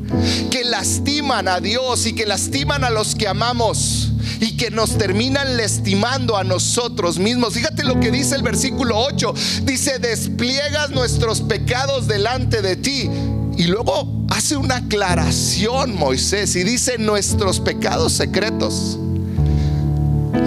que 0.50 0.64
lastiman 0.64 1.48
a 1.48 1.60
Dios 1.60 2.06
y 2.06 2.14
que 2.14 2.26
lastiman 2.26 2.84
a 2.84 2.90
los 2.90 3.16
que 3.16 3.28
amamos 3.28 4.11
y 4.42 4.58
que 4.58 4.72
nos 4.72 4.98
terminan 4.98 5.56
lastimando 5.56 6.36
a 6.36 6.44
nosotros 6.44 7.20
mismos. 7.20 7.54
Fíjate 7.54 7.84
lo 7.84 8.00
que 8.00 8.10
dice 8.10 8.36
el 8.36 8.42
versículo 8.42 8.98
8. 8.98 9.36
Dice, 9.66 10.00
despliegas 10.00 10.90
nuestros 10.90 11.42
pecados 11.42 12.08
delante 12.08 12.64
de 12.64 12.76
ti. 12.76 13.08
Y 13.56 13.66
luego 13.66 14.26
hace 14.30 14.58
una 14.58 14.78
aclaración 14.78 15.96
Moisés 15.96 16.56
y 16.56 16.64
dice, 16.64 16.98
nuestros 16.98 17.60
pecados 17.60 18.14
secretos 18.14 18.98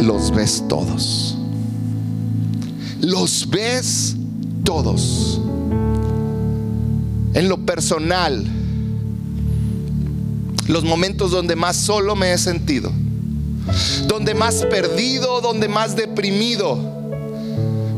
los 0.03 0.35
ves 0.35 0.65
todos. 0.69 1.37
Los 3.01 3.49
ves 3.49 4.17
todos. 4.65 5.41
En 7.35 7.49
lo 7.49 7.65
personal, 7.65 8.45
los 10.67 10.83
momentos 10.83 11.31
donde 11.31 11.55
más 11.55 11.77
solo 11.77 12.17
me 12.17 12.33
he 12.33 12.39
sentido 12.39 12.91
donde 14.07 14.35
más 14.35 14.65
perdido, 14.67 15.41
donde 15.41 15.69
más 15.69 15.97
deprimido 15.97 16.95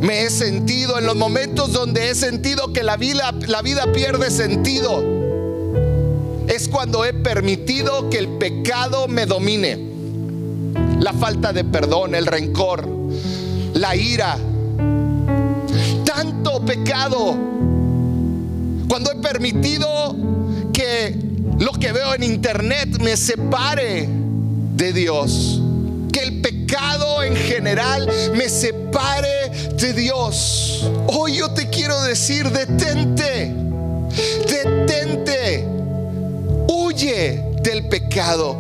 me 0.01 0.25
he 0.25 0.31
sentido, 0.31 0.99
en 0.99 1.07
los 1.07 1.17
momentos 1.17 1.73
donde 1.73 2.11
he 2.11 2.15
sentido 2.15 2.73
que 2.73 2.83
la 2.83 2.97
vida, 2.97 3.33
la 3.47 3.63
vida 3.63 3.93
pierde 3.93 4.31
sentido, 4.31 5.03
es 6.49 6.69
cuando 6.69 7.05
he 7.05 7.13
permitido 7.13 8.11
que 8.11 8.19
el 8.19 8.29
pecado 8.29 9.09
me 9.09 9.27
domine. 9.27 9.95
La 11.01 11.13
falta 11.13 11.53
de 11.53 11.65
perdón, 11.65 12.15
el 12.15 12.27
rencor, 12.27 12.89
la 13.75 13.97
ira, 13.97 14.37
tanto 16.05 16.65
pecado. 16.65 17.37
Cuando 18.89 19.13
he 19.13 19.17
permitido 19.17 20.15
que 20.73 21.19
lo 21.59 21.73
que 21.73 21.93
veo 21.93 22.15
en 22.15 22.23
internet 22.23 22.99
me 23.01 23.17
separe 23.17 24.09
de 24.77 24.93
Dios. 24.93 25.61
Que 26.13 26.21
el 26.21 26.41
pecado 26.41 27.23
en 27.23 27.35
general 27.35 28.09
me 28.35 28.49
separe 28.49 29.51
de 29.77 29.93
Dios. 29.93 30.89
Hoy 31.09 31.39
yo 31.39 31.51
te 31.51 31.69
quiero 31.69 32.01
decir, 32.03 32.51
detente, 32.51 33.55
detente, 34.49 35.67
huye 36.69 37.43
del 37.63 37.89
pecado. 37.89 38.59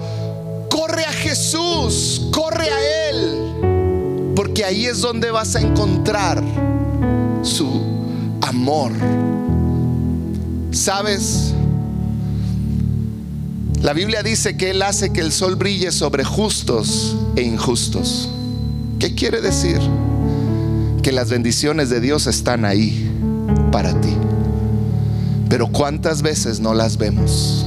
Corre 0.70 1.04
a 1.04 1.12
Jesús, 1.12 2.28
corre 2.32 2.68
a 2.70 3.08
Él, 3.10 4.32
porque 4.34 4.64
ahí 4.64 4.86
es 4.86 5.00
donde 5.00 5.30
vas 5.30 5.56
a 5.56 5.60
encontrar 5.60 6.42
su 7.42 7.80
amor. 8.42 8.92
¿Sabes? 10.72 11.54
La 13.86 13.92
Biblia 13.92 14.24
dice 14.24 14.56
que 14.56 14.70
Él 14.70 14.82
hace 14.82 15.12
que 15.12 15.20
el 15.20 15.30
sol 15.30 15.54
brille 15.54 15.92
sobre 15.92 16.24
justos 16.24 17.16
e 17.36 17.42
injustos. 17.42 18.28
¿Qué 18.98 19.14
quiere 19.14 19.40
decir? 19.40 19.78
Que 21.04 21.12
las 21.12 21.30
bendiciones 21.30 21.88
de 21.88 22.00
Dios 22.00 22.26
están 22.26 22.64
ahí 22.64 23.08
para 23.70 24.00
ti. 24.00 24.12
Pero 25.48 25.68
¿cuántas 25.68 26.22
veces 26.22 26.58
no 26.58 26.74
las 26.74 26.96
vemos? 26.96 27.64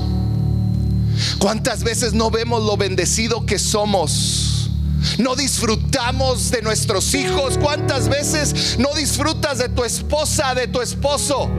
¿Cuántas 1.37 1.85
veces 1.85 2.11
no 2.11 2.29
vemos 2.29 2.65
lo 2.65 2.75
bendecido 2.75 3.45
que 3.45 3.57
somos? 3.57 4.71
No 5.19 5.37
disfrutamos 5.37 6.51
de 6.51 6.61
nuestros 6.61 7.15
hijos. 7.15 7.57
¿Cuántas 7.57 8.09
veces 8.09 8.75
no 8.77 8.93
disfrutas 8.93 9.57
de 9.57 9.69
tu 9.69 9.85
esposa, 9.85 10.53
de 10.53 10.67
tu 10.67 10.81
esposo? 10.81 11.49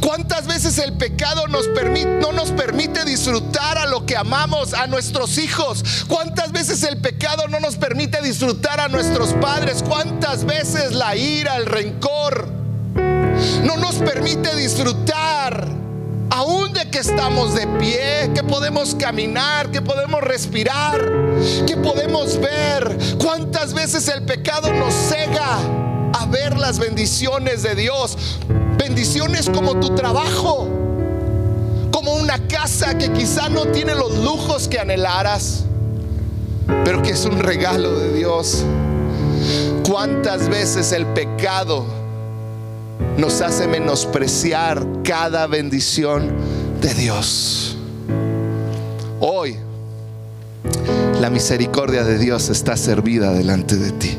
¿Cuántas 0.00 0.46
veces 0.46 0.78
el 0.78 0.94
pecado 0.94 1.46
nos 1.48 1.68
permite, 1.68 2.06
no 2.20 2.32
nos 2.32 2.50
permite 2.50 3.04
disfrutar 3.04 3.78
a 3.78 3.86
lo 3.86 4.06
que 4.06 4.16
amamos, 4.16 4.74
a 4.74 4.86
nuestros 4.86 5.38
hijos? 5.38 6.04
¿Cuántas 6.08 6.52
veces 6.52 6.82
el 6.84 6.98
pecado 6.98 7.48
no 7.48 7.60
nos 7.60 7.76
permite 7.76 8.20
disfrutar 8.22 8.80
a 8.80 8.88
nuestros 8.88 9.32
padres? 9.34 9.82
¿Cuántas 9.82 10.44
veces 10.44 10.92
la 10.92 11.16
ira, 11.16 11.56
el 11.56 11.66
rencor 11.66 12.48
no 13.64 13.76
nos 13.76 13.96
permite 13.96 14.54
disfrutar? 14.56 15.68
Aún 16.30 16.72
de 16.72 16.88
que 16.88 16.98
estamos 16.98 17.54
de 17.54 17.66
pie, 17.78 18.30
que 18.34 18.42
podemos 18.42 18.94
caminar, 18.94 19.70
que 19.70 19.82
podemos 19.82 20.22
respirar, 20.22 20.98
que 21.66 21.76
podemos 21.76 22.38
ver. 22.40 22.96
¿Cuántas 23.18 23.74
veces 23.74 24.08
el 24.08 24.22
pecado 24.22 24.72
nos 24.72 24.94
cega 24.94 25.58
ver 26.32 26.58
las 26.58 26.78
bendiciones 26.80 27.62
de 27.62 27.76
Dios? 27.76 28.38
Bendiciones 28.76 29.48
como 29.48 29.78
tu 29.78 29.94
trabajo, 29.94 30.66
como 31.92 32.14
una 32.14 32.48
casa 32.48 32.98
que 32.98 33.12
quizá 33.12 33.48
no 33.48 33.66
tiene 33.66 33.94
los 33.94 34.18
lujos 34.18 34.66
que 34.66 34.80
anhelaras, 34.80 35.64
pero 36.84 37.02
que 37.02 37.10
es 37.10 37.24
un 37.24 37.38
regalo 37.38 37.96
de 38.00 38.14
Dios. 38.14 38.64
¿Cuántas 39.88 40.48
veces 40.48 40.90
el 40.92 41.06
pecado 41.06 41.84
nos 43.16 43.40
hace 43.40 43.68
menospreciar 43.68 44.84
cada 45.04 45.46
bendición 45.46 46.32
de 46.80 46.94
Dios? 46.94 47.76
Hoy 49.20 49.56
la 51.20 51.30
misericordia 51.30 52.02
de 52.02 52.18
Dios 52.18 52.48
está 52.48 52.76
servida 52.76 53.32
delante 53.32 53.76
de 53.76 53.92
ti. 53.92 54.18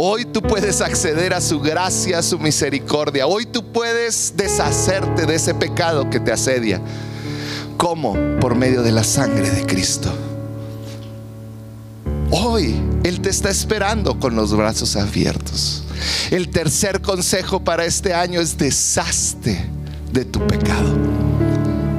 Hoy 0.00 0.26
tú 0.26 0.40
puedes 0.40 0.80
acceder 0.80 1.34
a 1.34 1.40
su 1.40 1.58
gracia, 1.58 2.20
a 2.20 2.22
su 2.22 2.38
misericordia. 2.38 3.26
Hoy 3.26 3.46
tú 3.46 3.72
puedes 3.72 4.32
deshacerte 4.36 5.26
de 5.26 5.34
ese 5.34 5.54
pecado 5.54 6.08
que 6.08 6.20
te 6.20 6.30
asedia. 6.30 6.80
¿Cómo? 7.76 8.14
Por 8.38 8.54
medio 8.54 8.84
de 8.84 8.92
la 8.92 9.02
sangre 9.02 9.50
de 9.50 9.66
Cristo. 9.66 10.14
Hoy 12.30 12.80
Él 13.02 13.20
te 13.20 13.30
está 13.30 13.50
esperando 13.50 14.20
con 14.20 14.36
los 14.36 14.56
brazos 14.56 14.94
abiertos. 14.94 15.82
El 16.30 16.48
tercer 16.50 17.02
consejo 17.02 17.64
para 17.64 17.84
este 17.84 18.14
año 18.14 18.40
es 18.40 18.56
deshazte 18.56 19.68
de 20.12 20.24
tu 20.24 20.46
pecado. 20.46 20.96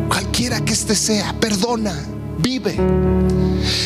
Cualquiera 0.07 0.61
que 0.61 0.71
este 0.71 0.95
sea, 0.95 1.35
perdona, 1.37 1.99
vive. 2.37 2.77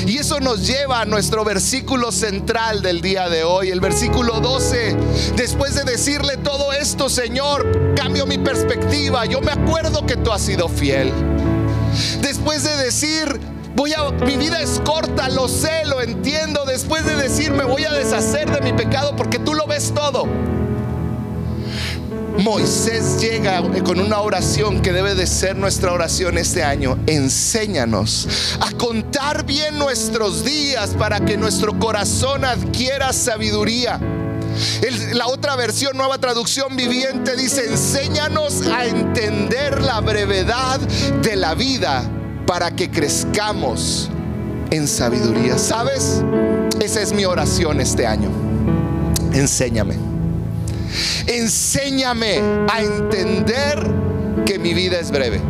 Y 0.05 0.17
eso 0.17 0.39
nos 0.39 0.67
lleva 0.67 1.01
a 1.01 1.05
nuestro 1.05 1.43
versículo 1.43 2.11
central 2.11 2.81
del 2.81 3.01
día 3.01 3.29
de 3.29 3.43
hoy, 3.43 3.69
el 3.69 3.79
versículo 3.79 4.39
12. 4.39 4.95
Después 5.35 5.75
de 5.75 5.83
decirle 5.83 6.37
todo 6.37 6.73
esto, 6.73 7.09
Señor, 7.09 7.95
cambio 7.95 8.25
mi 8.25 8.37
perspectiva. 8.37 9.25
Yo 9.25 9.41
me 9.41 9.51
acuerdo 9.51 10.05
que 10.05 10.15
tú 10.17 10.31
has 10.31 10.41
sido 10.41 10.69
fiel. 10.69 11.11
Después 12.21 12.63
de 12.63 12.75
decir, 12.77 13.39
voy 13.75 13.93
a 13.93 14.11
mi 14.25 14.37
vida 14.37 14.61
es 14.61 14.81
corta, 14.85 15.29
lo 15.29 15.47
sé, 15.47 15.85
lo 15.85 16.01
entiendo. 16.01 16.65
Después 16.65 17.05
de 17.05 17.15
decir, 17.15 17.51
me 17.51 17.63
voy 17.63 17.85
a 17.85 17.91
deshacer 17.91 18.51
de 18.51 18.61
mi 18.61 18.73
pecado 18.73 19.15
porque 19.15 19.39
tú 19.39 19.53
lo 19.53 19.67
ves 19.67 19.93
todo. 19.93 20.27
Moisés 22.39 23.21
llega 23.21 23.61
con 23.83 23.99
una 23.99 24.19
oración 24.19 24.81
que 24.81 24.91
debe 24.91 25.13
de 25.15 25.27
ser 25.27 25.55
nuestra 25.55 25.93
oración 25.93 26.37
este 26.37 26.63
año. 26.63 26.97
Enséñanos 27.05 28.27
a 28.59 28.71
contar 28.71 29.45
bien 29.45 29.77
nuestros 29.77 30.43
días 30.43 30.91
para 30.97 31.19
que 31.19 31.37
nuestro 31.37 31.77
corazón 31.77 32.43
adquiera 32.43 33.13
sabiduría. 33.13 33.99
la 35.13 35.27
otra 35.27 35.55
versión, 35.55 35.95
nueva 35.95 36.17
traducción 36.17 36.75
viviente, 36.75 37.35
dice, 37.35 37.65
enséñanos 37.65 38.67
a 38.67 38.85
entender 38.85 39.81
la 39.81 39.99
brevedad 40.01 40.79
de 40.79 41.35
la 41.35 41.53
vida 41.53 42.03
para 42.45 42.71
que 42.71 42.89
crezcamos 42.89 44.09
en 44.71 44.87
sabiduría. 44.87 45.57
¿Sabes? 45.57 46.23
Esa 46.79 47.01
es 47.01 47.13
mi 47.13 47.25
oración 47.25 47.79
este 47.79 48.05
año. 48.07 48.29
Enséñame. 49.33 50.12
Enséñame 51.27 52.39
a 52.71 52.81
entender 52.81 53.79
que 54.45 54.59
mi 54.59 54.73
vida 54.73 54.99
es 54.99 55.11
breve. 55.11 55.41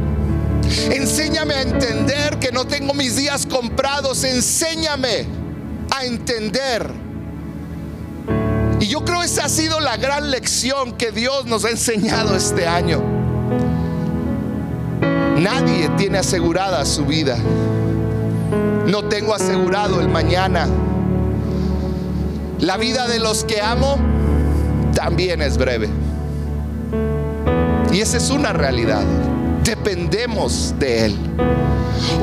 Enséñame 0.91 1.53
a 1.53 1.61
entender 1.61 2.39
que 2.39 2.51
no 2.51 2.65
tengo 2.65 2.93
mis 2.93 3.15
días 3.15 3.45
comprados. 3.45 4.23
Enséñame 4.23 5.25
a 5.91 6.05
entender. 6.05 6.91
Y 8.79 8.87
yo 8.87 9.05
creo 9.05 9.23
esa 9.23 9.45
ha 9.45 9.49
sido 9.49 9.79
la 9.79 9.97
gran 9.97 10.29
lección 10.29 10.93
que 10.93 11.11
Dios 11.11 11.45
nos 11.45 11.63
ha 11.65 11.69
enseñado 11.69 12.35
este 12.35 12.67
año. 12.67 13.01
Nadie 15.37 15.89
tiene 15.97 16.17
asegurada 16.19 16.85
su 16.85 17.05
vida. 17.05 17.37
No 18.87 19.05
tengo 19.05 19.33
asegurado 19.33 20.01
el 20.01 20.09
mañana. 20.09 20.67
La 22.59 22.77
vida 22.77 23.07
de 23.07 23.19
los 23.19 23.43
que 23.43 23.61
amo 23.61 23.97
también 24.93 25.41
es 25.41 25.57
breve. 25.57 25.89
Y 27.91 27.99
esa 28.01 28.17
es 28.17 28.29
una 28.29 28.53
realidad. 28.53 29.03
Dependemos 29.63 30.73
de 30.79 31.05
Él. 31.05 31.17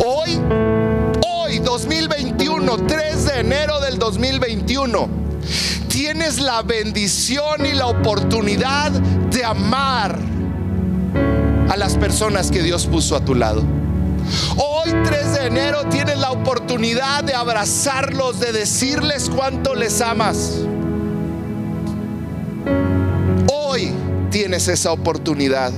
Hoy, 0.04 0.38
hoy 1.26 1.58
2021, 1.60 2.76
3 2.86 3.24
de 3.26 3.40
enero 3.40 3.80
del 3.80 3.98
2021, 3.98 5.08
tienes 5.88 6.40
la 6.40 6.62
bendición 6.62 7.64
y 7.64 7.72
la 7.72 7.86
oportunidad 7.86 8.90
de 8.90 9.44
amar 9.44 10.18
a 11.68 11.76
las 11.76 11.96
personas 11.96 12.50
que 12.50 12.62
Dios 12.62 12.86
puso 12.86 13.16
a 13.16 13.24
tu 13.24 13.34
lado. 13.34 13.62
Hoy 14.56 14.92
3 15.04 15.34
de 15.34 15.46
enero 15.46 15.84
tienes 15.88 16.18
la 16.18 16.32
oportunidad 16.32 17.24
de 17.24 17.34
abrazarlos, 17.34 18.40
de 18.40 18.52
decirles 18.52 19.30
cuánto 19.30 19.74
les 19.74 20.00
amas. 20.00 20.62
Tienes 24.30 24.68
esa 24.68 24.92
oportunidad. 24.92 25.72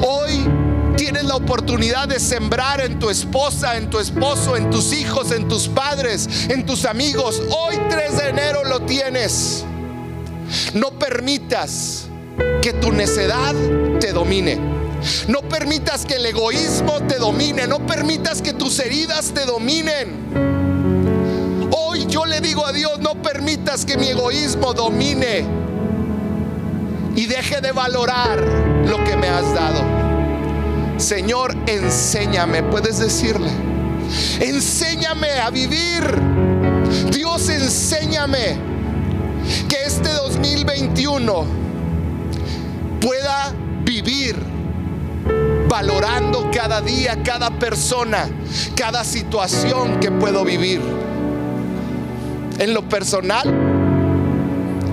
Hoy 0.00 0.48
tienes 0.96 1.24
la 1.24 1.36
oportunidad 1.36 2.08
de 2.08 2.18
sembrar 2.18 2.80
en 2.80 2.98
tu 2.98 3.10
esposa, 3.10 3.76
en 3.76 3.90
tu 3.90 3.98
esposo, 3.98 4.56
en 4.56 4.70
tus 4.70 4.92
hijos, 4.92 5.32
en 5.32 5.48
tus 5.48 5.68
padres, 5.68 6.28
en 6.48 6.66
tus 6.66 6.84
amigos. 6.84 7.42
Hoy 7.50 7.78
3 7.88 8.16
de 8.16 8.28
enero 8.30 8.64
lo 8.64 8.82
tienes. 8.82 9.64
No 10.74 10.98
permitas 10.98 12.06
que 12.62 12.72
tu 12.72 12.92
necedad 12.92 13.54
te 14.00 14.12
domine. 14.12 14.58
No 15.28 15.42
permitas 15.42 16.06
que 16.06 16.14
el 16.14 16.26
egoísmo 16.26 17.02
te 17.02 17.18
domine. 17.18 17.66
No 17.66 17.86
permitas 17.86 18.40
que 18.40 18.54
tus 18.54 18.78
heridas 18.78 19.32
te 19.34 19.44
dominen. 19.44 21.68
Hoy 21.70 22.06
yo 22.06 22.24
le 22.24 22.40
digo 22.40 22.66
a 22.66 22.72
Dios, 22.72 22.98
no 23.00 23.20
permitas 23.22 23.84
que 23.84 23.96
mi 23.96 24.08
egoísmo 24.08 24.72
domine 24.72 25.44
y 27.16 27.26
deje 27.26 27.60
de 27.60 27.72
valorar 27.72 28.42
lo 28.86 29.02
que 29.04 29.16
me 29.16 29.28
has 29.28 29.54
dado. 29.54 29.82
Señor, 30.98 31.54
enséñame, 31.66 32.62
puedes 32.62 32.98
decirle. 32.98 33.50
Enséñame 34.40 35.32
a 35.40 35.50
vivir. 35.50 36.02
Dios, 37.10 37.48
enséñame 37.48 38.56
que 39.68 39.76
este 39.84 40.08
2021 40.10 41.44
pueda 43.00 43.52
vivir 43.84 44.36
valorando 45.68 46.50
cada 46.52 46.80
día, 46.80 47.22
cada 47.22 47.50
persona, 47.50 48.28
cada 48.76 49.04
situación 49.04 50.00
que 50.00 50.10
puedo 50.10 50.44
vivir. 50.44 50.80
En 52.58 52.72
lo 52.72 52.88
personal, 52.88 53.52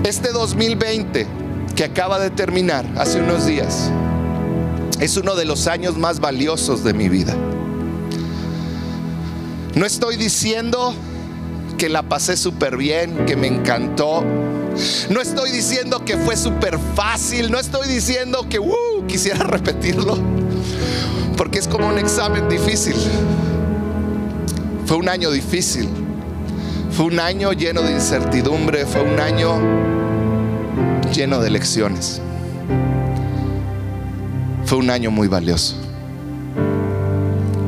este 0.04 0.32
2020 0.32 1.41
que 1.74 1.84
acaba 1.84 2.18
de 2.18 2.30
terminar 2.30 2.84
hace 2.96 3.20
unos 3.20 3.46
días 3.46 3.90
es 5.02 5.16
uno 5.16 5.34
de 5.34 5.44
los 5.44 5.66
años 5.66 5.98
más 5.98 6.20
valiosos 6.20 6.84
de 6.84 6.94
mi 6.94 7.08
vida. 7.08 7.34
No 9.74 9.84
estoy 9.84 10.16
diciendo 10.16 10.94
que 11.76 11.88
la 11.88 12.04
pasé 12.04 12.36
súper 12.36 12.76
bien, 12.76 13.26
que 13.26 13.34
me 13.34 13.48
encantó. 13.48 14.22
No 15.10 15.20
estoy 15.20 15.50
diciendo 15.50 16.04
que 16.04 16.16
fue 16.18 16.36
súper 16.36 16.78
fácil. 16.94 17.50
No 17.50 17.58
estoy 17.58 17.88
diciendo 17.88 18.46
que 18.48 18.60
uh, 18.60 19.06
quisiera 19.08 19.44
repetirlo. 19.44 20.18
Porque 21.36 21.58
es 21.58 21.66
como 21.66 21.88
un 21.88 21.98
examen 21.98 22.48
difícil. 22.48 22.94
Fue 24.86 24.98
un 24.98 25.08
año 25.08 25.32
difícil. 25.32 25.88
Fue 26.92 27.06
un 27.06 27.18
año 27.18 27.52
lleno 27.52 27.82
de 27.82 27.90
incertidumbre. 27.90 28.86
Fue 28.86 29.02
un 29.02 29.18
año 29.18 30.01
lleno 31.12 31.40
de 31.40 31.50
lecciones. 31.50 32.20
Fue 34.64 34.78
un 34.78 34.90
año 34.90 35.10
muy 35.10 35.28
valioso. 35.28 35.76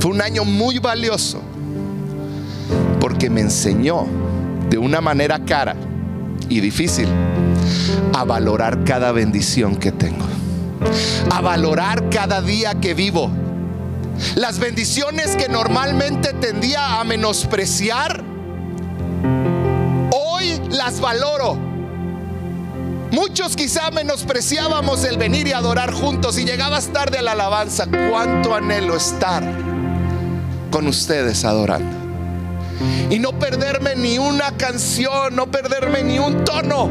Fue 0.01 0.11
un 0.11 0.23
año 0.23 0.45
muy 0.45 0.79
valioso 0.79 1.43
porque 3.01 3.29
me 3.29 3.43
enseñó 3.43 4.07
de 4.71 4.79
una 4.79 5.01
manera 5.01 5.39
cara 5.45 5.77
y 6.49 6.61
difícil 6.61 7.09
a 8.15 8.25
valorar 8.25 8.85
cada 8.85 9.13
bendición 9.13 9.77
que 9.77 9.93
tengo. 9.93 10.25
A 11.31 11.41
valorar 11.41 12.09
cada 12.11 12.41
día 12.41 12.75
que 12.81 12.95
vivo. 12.95 13.31
Las 14.37 14.59
bendiciones 14.59 15.37
que 15.37 15.49
normalmente 15.49 16.33
tendía 16.35 17.01
a 17.01 17.05
menospreciar, 17.05 18.23
hoy 20.13 20.61
las 20.71 21.01
valoro 21.01 21.74
Muchos 23.15 23.55
quizá 23.55 23.93
menospreciábamos 23.93 25.05
el 25.05 25.17
venir 25.19 25.47
y 25.47 25.53
adorar 25.53 25.93
juntos 25.93 26.37
y 26.37 26.45
llegabas 26.45 26.89
tarde 26.89 27.19
a 27.19 27.23
la 27.23 27.31
alabanza. 27.31 27.87
Cuánto 28.11 28.57
anhelo 28.57 28.97
estar 28.97 29.45
con 30.73 30.89
ustedes 30.89 31.45
adorando. 31.45 31.97
Y 33.11 33.21
no 33.21 33.39
perderme 33.39 33.95
ni 33.95 34.19
una 34.19 34.57
canción, 34.57 35.37
no 35.37 35.49
perderme 35.49 36.03
ni 36.03 36.19
un 36.19 36.43
tono. 36.43 36.91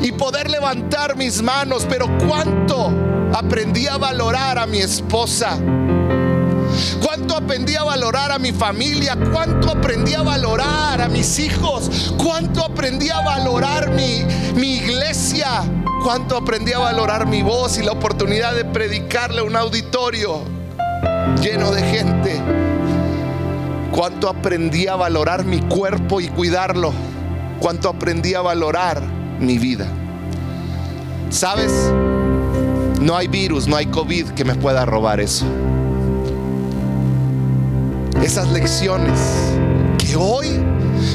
Y 0.00 0.12
poder 0.12 0.48
levantar 0.48 1.14
mis 1.14 1.42
manos. 1.42 1.86
Pero 1.90 2.06
cuánto 2.26 2.90
aprendí 3.34 3.86
a 3.86 3.98
valorar 3.98 4.58
a 4.58 4.64
mi 4.64 4.78
esposa 4.78 5.58
cuánto 7.02 7.36
aprendí 7.36 7.74
a 7.74 7.84
valorar 7.84 8.32
a 8.32 8.38
mi 8.38 8.52
familia, 8.52 9.16
cuánto 9.32 9.70
aprendí 9.70 10.14
a 10.14 10.22
valorar 10.22 11.00
a 11.00 11.08
mis 11.08 11.38
hijos, 11.38 12.14
cuánto 12.16 12.64
aprendí 12.64 13.10
a 13.10 13.20
valorar 13.20 13.90
mi, 13.90 14.24
mi 14.54 14.76
iglesia, 14.76 15.62
cuánto 16.02 16.36
aprendí 16.36 16.72
a 16.72 16.78
valorar 16.78 17.26
mi 17.26 17.42
voz 17.42 17.78
y 17.78 17.82
la 17.82 17.92
oportunidad 17.92 18.54
de 18.54 18.64
predicarle 18.64 19.40
a 19.40 19.44
un 19.44 19.56
auditorio 19.56 20.42
lleno 21.40 21.70
de 21.70 21.82
gente. 21.82 22.40
Cuánto 23.90 24.28
aprendí 24.28 24.88
a 24.88 24.96
valorar 24.96 25.44
mi 25.44 25.60
cuerpo 25.60 26.20
y 26.20 26.28
cuidarlo. 26.28 26.92
Cuánto 27.60 27.88
aprendí 27.88 28.34
a 28.34 28.40
valorar 28.40 29.00
mi 29.38 29.58
vida. 29.58 29.86
¿Sabes? 31.30 31.72
No 33.00 33.16
hay 33.16 33.28
virus, 33.28 33.68
no 33.68 33.76
hay 33.76 33.86
COVID 33.86 34.30
que 34.30 34.44
me 34.44 34.54
pueda 34.54 34.84
robar 34.84 35.20
eso 35.20 35.46
esas 38.24 38.48
lecciones 38.48 39.20
que 39.98 40.16
hoy 40.16 40.48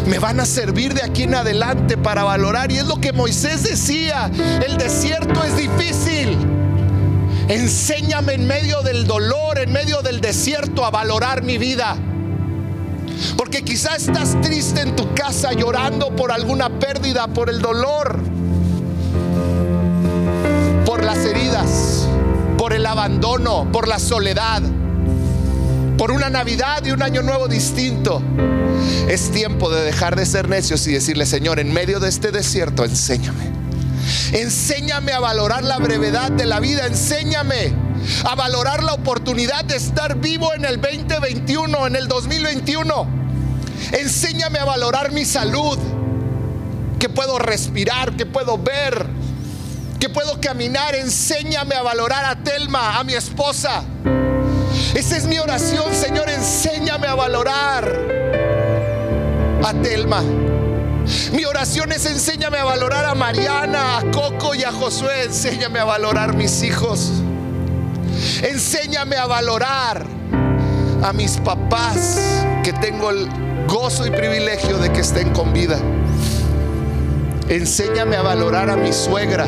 me 0.06 0.20
van 0.20 0.40
a 0.40 0.46
servir 0.46 0.94
de 0.94 1.02
aquí 1.02 1.24
en 1.24 1.34
adelante 1.34 1.98
para 1.98 2.24
valorar. 2.24 2.72
Y 2.72 2.78
es 2.78 2.86
lo 2.86 3.02
que 3.02 3.14
Moisés 3.14 3.64
decía, 3.64 4.30
el 4.66 4.78
desierto 4.78 5.44
es 5.44 5.58
difícil. 5.58 6.38
Enséñame 7.48 8.34
en 8.36 8.46
medio 8.46 8.84
del 8.84 9.08
dolor, 9.08 9.58
en 9.58 9.72
medio 9.72 10.04
del 10.04 10.22
desierto, 10.22 10.86
a 10.86 10.92
valorar 10.92 11.42
mi 11.42 11.58
vida. 11.58 11.96
Porque 13.36 13.64
quizá 13.64 13.96
estás 13.96 14.40
triste 14.42 14.82
en 14.82 14.96
tu 14.96 15.12
casa 15.16 15.52
llorando 15.54 16.16
por 16.16 16.32
alguna 16.32 16.70
pérdida, 16.70 17.28
por 17.28 17.50
el 17.50 17.60
dolor, 17.60 18.20
por 20.86 21.04
las 21.04 21.18
heridas, 21.26 22.08
por 22.58 22.72
el 22.72 22.86
abandono, 22.86 23.68
por 23.72 23.88
la 23.88 23.98
soledad, 23.98 24.62
por 26.00 26.12
una 26.12 26.30
Navidad 26.30 26.82
y 26.86 26.92
un 26.92 27.04
año 27.04 27.22
nuevo 27.22 27.50
distinto. 27.50 28.24
Es 29.10 29.32
tiempo 29.32 29.70
de 29.70 29.82
dejar 29.82 30.16
de 30.16 30.26
ser 30.26 30.48
necios 30.48 30.88
y 30.88 30.94
decirle, 30.94 31.26
Señor, 31.26 31.60
en 31.60 31.74
medio 31.74 32.00
de 32.00 32.08
este 32.08 32.32
desierto, 32.32 32.86
enséñame. 32.86 33.52
Enséñame 34.32 35.12
a 35.12 35.20
valorar 35.20 35.66
la 35.66 35.78
brevedad 35.78 36.32
de 36.32 36.46
la 36.46 36.62
vida. 36.62 36.88
Enséñame 36.88 37.74
a 38.24 38.34
valorar 38.36 38.82
la 38.82 38.94
oportunidad 38.94 39.66
de 39.66 39.76
estar 39.76 40.16
vivo 40.16 40.54
en 40.54 40.64
el 40.64 40.80
2021, 40.80 41.88
en 41.88 41.96
el 41.98 42.08
2021. 42.08 43.08
Enséñame 43.92 44.60
a 44.60 44.64
valorar 44.64 45.12
mi 45.12 45.26
salud, 45.26 45.78
que 46.98 47.10
puedo 47.10 47.40
respirar, 47.40 48.16
que 48.16 48.26
puedo 48.26 48.58
ver, 48.58 49.06
que 50.00 50.08
puedo 50.08 50.40
caminar. 50.40 50.96
Enséñame 50.96 51.76
a 51.76 51.82
valorar 51.82 52.24
a 52.24 52.42
Telma, 52.42 52.98
a 52.98 53.04
mi 53.04 53.16
esposa. 53.16 53.84
Esa 54.94 55.18
es 55.18 55.26
mi 55.26 55.38
oración, 55.38 55.94
Señor. 55.94 56.30
Enséñame 56.30 57.08
a 57.08 57.16
valorar 57.16 57.90
a 59.64 59.74
Telma. 59.82 60.24
Mi 61.32 61.46
oración 61.46 61.92
es 61.92 62.06
enséñame 62.06 62.58
a 62.58 62.64
valorar 62.64 63.06
a 63.06 63.16
Mariana, 63.16 64.00
a 64.00 64.12
Coco 64.12 64.56
y 64.56 64.64
a 64.64 64.72
Josué. 64.72 65.24
Enséñame 65.26 65.80
a 65.80 65.86
valorar 65.86 66.36
mis 66.36 66.64
hijos. 66.64 67.12
Enséñame 68.42 69.16
a 69.16 69.26
valorar 69.26 70.06
a 71.04 71.14
mis 71.14 71.38
papás 71.38 72.44
que 72.64 72.74
tengo 72.74 73.12
el 73.12 73.28
gozo 73.68 74.06
y 74.06 74.12
privilegio 74.12 74.78
de 74.78 74.92
que 74.92 75.02
estén 75.02 75.32
con 75.34 75.54
vida. 75.54 75.80
Enséñame 77.48 78.16
a 78.16 78.22
valorar 78.22 78.70
a 78.70 78.76
mi 78.76 78.94
suegra, 78.94 79.46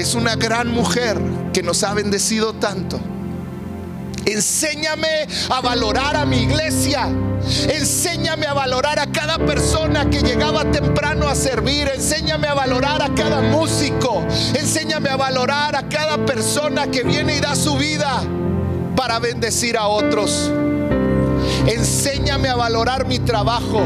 es 0.00 0.14
una 0.14 0.34
gran 0.34 0.72
mujer 0.72 1.18
que 1.52 1.62
nos 1.62 1.82
ha 1.82 1.92
bendecido 1.92 2.54
tanto. 2.54 2.98
Enséñame 4.24 5.26
a 5.50 5.60
valorar 5.60 6.16
a 6.16 6.24
mi 6.24 6.38
iglesia. 6.38 7.08
Enséñame 7.68 8.46
a 8.46 8.54
valorar 8.54 8.98
a 8.98 9.06
cada 9.06 9.38
persona 9.38 10.08
que 10.08 10.20
llegaba 10.22 10.64
temprano 10.70 11.28
a 11.28 11.34
servir. 11.34 11.90
Enséñame 11.94 12.46
a 12.46 12.54
valorar 12.54 13.02
a 13.02 13.14
cada 13.14 13.42
músico. 13.42 14.22
Enséñame 14.54 15.10
a 15.10 15.16
valorar 15.16 15.76
a 15.76 15.88
cada 15.88 16.24
persona 16.24 16.90
que 16.90 17.02
viene 17.02 17.36
y 17.36 17.40
da 17.40 17.54
su 17.54 17.76
vida 17.76 18.22
para 18.96 19.18
bendecir 19.18 19.76
a 19.76 19.86
otros. 19.86 20.50
Enséñame 21.66 22.48
a 22.48 22.56
valorar 22.56 23.06
mi 23.06 23.18
trabajo. 23.18 23.82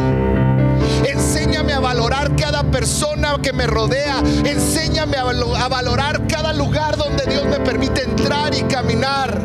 Valorar 1.85 2.35
cada 2.35 2.63
persona 2.63 3.37
que 3.43 3.53
me 3.53 3.67
rodea. 3.67 4.21
Enséñame 4.47 5.19
a, 5.19 5.69
valorar 5.69 6.27
cada 6.27 6.55
lugar 6.55 6.97
donde 6.97 7.27
Dios 7.27 7.45
me 7.45 7.61
permite 7.61 8.05
entrar 8.05 8.55
y 8.55 8.63
caminar. 8.63 9.39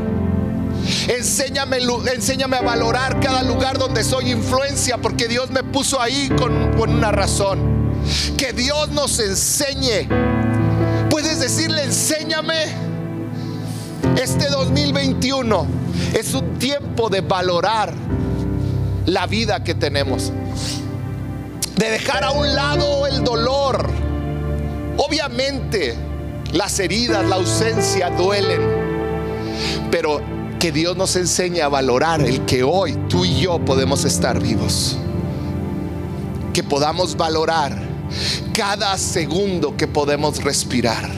Enséñame, 1.10 1.80
enséñame 2.14 2.56
a 2.56 2.62
valorar 2.62 3.20
cada 3.20 3.44
lugar 3.44 3.78
donde 3.78 4.06
soy 4.06 4.32
influencia, 4.32 4.98
porque 5.00 5.28
Dios 5.28 5.52
me 5.52 5.64
puso 5.64 6.00
ahí 6.00 6.30
con, 6.30 6.78
con 6.78 6.92
una 6.92 7.12
razón. 7.12 8.00
Que 8.38 8.54
Dios 8.54 8.88
nos 8.92 9.20
enseñe. 9.20 10.08
Puedes 11.10 11.42
decirle, 11.42 11.84
enséñame. 11.84 12.68
Este 14.16 14.48
2021 14.48 15.68
es 16.14 16.34
un 16.34 16.58
tiempo 16.58 17.10
de 17.10 17.20
valorar 17.20 17.94
la 19.06 19.28
vida 19.28 19.62
que 19.62 19.76
tenemos. 19.76 20.32
De 21.80 21.90
dejar 21.90 22.26
a 22.26 22.32
un 22.32 22.54
lado 22.54 23.08
el 23.08 23.24
dolor. 23.24 23.90
Obviamente 24.98 25.96
las 26.52 26.78
heridas, 26.78 27.26
la 27.26 27.38
ausencia 27.38 28.10
duelen. 28.10 28.60
Pero 29.90 30.20
que 30.60 30.74
Dios 30.74 30.98
nos 30.98 31.16
enseñe 31.16 31.62
a 31.62 31.70
valorar 31.70 32.20
el 32.20 32.42
que 32.42 32.64
hoy 32.64 32.98
tú 33.08 33.24
y 33.24 33.40
yo 33.40 33.64
podemos 33.64 34.04
estar 34.04 34.42
vivos. 34.42 34.98
Que 36.52 36.64
podamos 36.64 37.16
valorar 37.16 37.82
cada 38.52 38.98
segundo 38.98 39.78
que 39.78 39.88
podemos 39.88 40.44
respirar. 40.44 41.10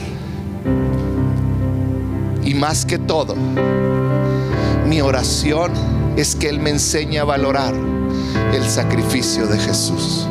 Y 2.44 2.54
más 2.54 2.86
que 2.86 3.00
todo, 3.00 3.34
mi 4.86 5.00
oración 5.00 5.72
es 6.16 6.36
que 6.36 6.48
Él 6.48 6.60
me 6.60 6.70
enseñe 6.70 7.18
a 7.18 7.24
valorar 7.24 7.74
el 8.52 8.62
sacrificio 8.62 9.48
de 9.48 9.58
Jesús. 9.58 10.28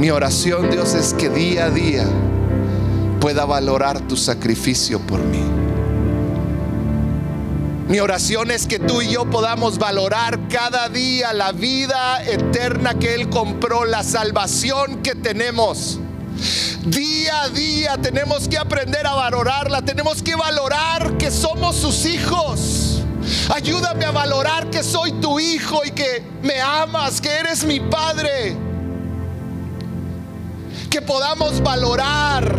Mi 0.00 0.08
oración, 0.08 0.70
Dios, 0.70 0.94
es 0.94 1.12
que 1.12 1.28
día 1.28 1.66
a 1.66 1.70
día 1.70 2.06
pueda 3.20 3.44
valorar 3.44 4.00
tu 4.00 4.16
sacrificio 4.16 4.98
por 4.98 5.20
mí. 5.20 5.42
Mi 7.86 8.00
oración 8.00 8.50
es 8.50 8.66
que 8.66 8.78
tú 8.78 9.02
y 9.02 9.10
yo 9.10 9.28
podamos 9.28 9.76
valorar 9.76 10.48
cada 10.48 10.88
día 10.88 11.34
la 11.34 11.52
vida 11.52 12.24
eterna 12.24 12.94
que 12.94 13.14
Él 13.14 13.28
compró, 13.28 13.84
la 13.84 14.02
salvación 14.02 15.02
que 15.02 15.14
tenemos. 15.14 16.00
Día 16.86 17.42
a 17.42 17.50
día 17.50 17.98
tenemos 17.98 18.48
que 18.48 18.56
aprender 18.56 19.06
a 19.06 19.12
valorarla, 19.12 19.82
tenemos 19.82 20.22
que 20.22 20.34
valorar 20.34 21.18
que 21.18 21.30
somos 21.30 21.76
sus 21.76 22.06
hijos. 22.06 23.02
Ayúdame 23.54 24.06
a 24.06 24.12
valorar 24.12 24.70
que 24.70 24.82
soy 24.82 25.12
tu 25.20 25.38
hijo 25.38 25.82
y 25.84 25.90
que 25.90 26.24
me 26.42 26.58
amas, 26.58 27.20
que 27.20 27.28
eres 27.28 27.64
mi 27.64 27.80
padre. 27.80 28.69
Que 30.90 31.00
podamos 31.00 31.62
valorar 31.62 32.52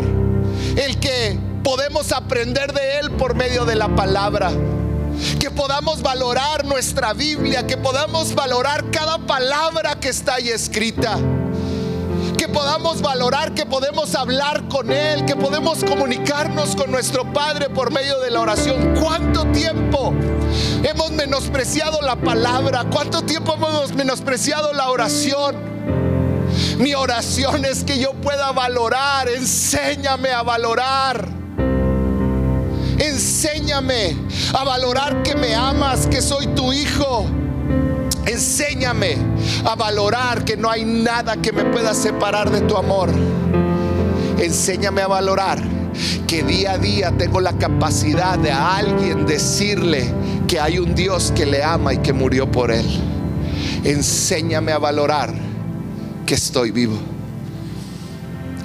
el 0.77 0.99
que 0.99 1.37
podemos 1.63 2.13
aprender 2.13 2.71
de 2.73 2.99
Él 2.99 3.11
por 3.11 3.35
medio 3.35 3.65
de 3.65 3.75
la 3.75 3.93
palabra. 3.93 4.51
Que 5.37 5.51
podamos 5.51 6.01
valorar 6.01 6.65
nuestra 6.65 7.13
Biblia, 7.13 7.67
que 7.67 7.75
podamos 7.75 8.33
valorar 8.33 8.89
cada 8.89 9.17
palabra 9.19 9.99
que 9.99 10.09
está 10.09 10.35
ahí 10.35 10.47
escrita. 10.47 11.19
Que 12.37 12.47
podamos 12.47 13.01
valorar 13.01 13.53
que 13.53 13.65
podemos 13.65 14.15
hablar 14.15 14.67
con 14.69 14.91
Él, 14.91 15.25
que 15.25 15.35
podemos 15.35 15.83
comunicarnos 15.83 16.75
con 16.75 16.89
nuestro 16.89 17.31
Padre 17.33 17.69
por 17.69 17.91
medio 17.91 18.19
de 18.21 18.31
la 18.31 18.39
oración. 18.39 18.95
¿Cuánto 18.99 19.45
tiempo 19.47 20.13
hemos 20.83 21.11
menospreciado 21.11 22.01
la 22.01 22.15
palabra? 22.15 22.85
¿Cuánto 22.91 23.23
tiempo 23.23 23.53
hemos 23.55 23.93
menospreciado 23.93 24.71
la 24.73 24.89
oración? 24.89 25.70
Mi 26.81 26.95
oración 26.95 27.63
es 27.63 27.83
que 27.83 27.99
yo 27.99 28.13
pueda 28.13 28.51
valorar. 28.53 29.29
Enséñame 29.29 30.31
a 30.31 30.41
valorar. 30.41 31.27
Enséñame 32.97 34.17
a 34.51 34.63
valorar 34.63 35.21
que 35.21 35.35
me 35.35 35.53
amas, 35.53 36.07
que 36.07 36.23
soy 36.23 36.47
tu 36.47 36.73
hijo. 36.73 37.27
Enséñame 38.25 39.15
a 39.63 39.75
valorar 39.75 40.43
que 40.43 40.57
no 40.57 40.71
hay 40.71 40.83
nada 40.83 41.37
que 41.37 41.51
me 41.51 41.65
pueda 41.65 41.93
separar 41.93 42.49
de 42.49 42.61
tu 42.61 42.75
amor. 42.75 43.11
Enséñame 44.39 45.03
a 45.03 45.07
valorar 45.07 45.61
que 46.25 46.41
día 46.41 46.71
a 46.71 46.77
día 46.79 47.11
tengo 47.15 47.41
la 47.41 47.53
capacidad 47.53 48.39
de 48.39 48.49
a 48.49 48.77
alguien 48.77 49.27
decirle 49.27 50.11
que 50.47 50.59
hay 50.59 50.79
un 50.79 50.95
Dios 50.95 51.31
que 51.35 51.45
le 51.45 51.63
ama 51.63 51.93
y 51.93 51.99
que 51.99 52.11
murió 52.11 52.51
por 52.51 52.71
él. 52.71 52.87
Enséñame 53.83 54.71
a 54.71 54.79
valorar 54.79 55.50
que 56.25 56.35
estoy 56.35 56.71
vivo. 56.71 56.97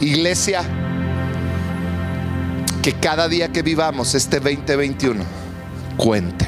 Iglesia, 0.00 0.62
que 2.82 2.92
cada 2.92 3.28
día 3.28 3.52
que 3.52 3.62
vivamos 3.62 4.14
este 4.14 4.40
2021 4.40 5.24
cuente. 5.96 6.46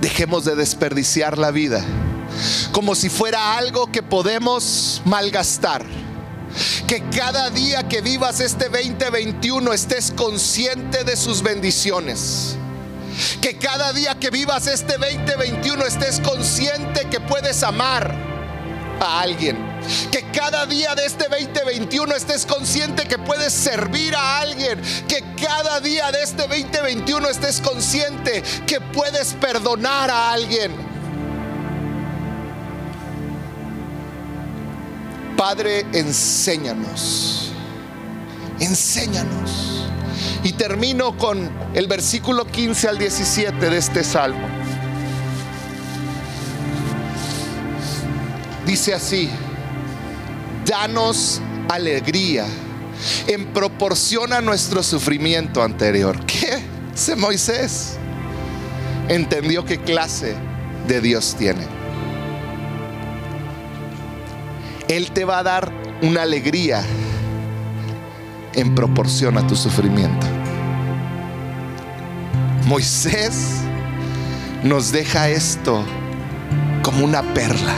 Dejemos 0.00 0.44
de 0.44 0.56
desperdiciar 0.56 1.38
la 1.38 1.50
vida 1.50 1.84
como 2.72 2.94
si 2.94 3.08
fuera 3.08 3.56
algo 3.56 3.90
que 3.90 4.02
podemos 4.02 5.02
malgastar. 5.04 5.84
Que 6.86 7.02
cada 7.10 7.50
día 7.50 7.86
que 7.88 8.00
vivas 8.00 8.40
este 8.40 8.68
2021 8.68 9.72
estés 9.72 10.10
consciente 10.10 11.04
de 11.04 11.16
sus 11.16 11.42
bendiciones 11.42 12.56
que 13.40 13.56
cada 13.56 13.92
día 13.92 14.14
que 14.18 14.30
vivas 14.30 14.66
este 14.66 14.96
2021 14.98 15.84
estés 15.84 16.20
consciente 16.20 17.08
que 17.10 17.20
puedes 17.20 17.62
amar 17.62 18.14
a 19.00 19.20
alguien. 19.20 19.56
Que 20.10 20.22
cada 20.32 20.66
día 20.66 20.94
de 20.94 21.06
este 21.06 21.28
2021 21.28 22.14
estés 22.14 22.46
consciente 22.46 23.08
que 23.08 23.18
puedes 23.18 23.52
servir 23.52 24.14
a 24.14 24.40
alguien. 24.40 24.80
Que 25.08 25.24
cada 25.40 25.80
día 25.80 26.10
de 26.12 26.22
este 26.22 26.46
2021 26.46 27.28
estés 27.28 27.60
consciente 27.60 28.42
que 28.66 28.80
puedes 28.80 29.34
perdonar 29.34 30.10
a 30.10 30.32
alguien. 30.32 30.72
Padre, 35.36 35.86
enséñanos. 35.92 37.52
Enséñanos 38.60 39.90
Y 40.42 40.52
termino 40.52 41.16
con 41.16 41.50
el 41.74 41.86
versículo 41.86 42.46
15 42.46 42.88
al 42.88 42.98
17 42.98 43.70
de 43.70 43.76
este 43.76 44.04
salmo. 44.04 44.46
Dice 48.66 48.94
así, 48.94 49.28
danos 50.64 51.40
alegría 51.68 52.46
en 53.26 53.46
proporción 53.46 54.32
a 54.32 54.40
nuestro 54.40 54.82
sufrimiento 54.82 55.62
anterior. 55.62 56.24
¿Qué? 56.26 56.62
Ese 56.94 57.16
Moisés 57.16 57.96
entendió 59.08 59.64
qué 59.64 59.78
clase 59.78 60.34
de 60.86 61.00
Dios 61.00 61.34
tiene. 61.38 61.66
Él 64.88 65.10
te 65.12 65.24
va 65.24 65.38
a 65.38 65.42
dar 65.42 65.72
una 66.02 66.22
alegría 66.22 66.84
en 68.54 68.74
proporción 68.74 69.38
a 69.38 69.46
tu 69.46 69.56
sufrimiento. 69.56 70.26
Moisés 72.66 73.62
nos 74.62 74.92
deja 74.92 75.28
esto 75.28 75.84
como 76.82 77.04
una 77.04 77.22
perla. 77.34 77.74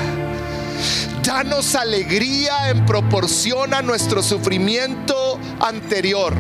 Danos 1.23 1.75
alegría 1.75 2.71
en 2.71 2.85
proporción 2.85 3.75
a 3.75 3.83
nuestro 3.83 4.23
sufrimiento 4.23 5.39
anterior. 5.61 6.35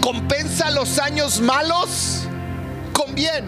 Compensa 0.00 0.70
los 0.70 0.98
años 0.98 1.40
malos 1.40 2.22
con 2.92 3.14
bien. 3.14 3.44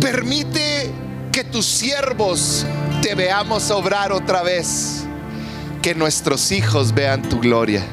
Permite 0.00 0.92
que 1.32 1.42
tus 1.42 1.66
siervos 1.66 2.64
te 3.02 3.14
veamos 3.14 3.70
obrar 3.70 4.12
otra 4.12 4.42
vez. 4.42 5.04
Que 5.82 5.94
nuestros 5.94 6.52
hijos 6.52 6.94
vean 6.94 7.22
tu 7.22 7.40
gloria. 7.40 7.84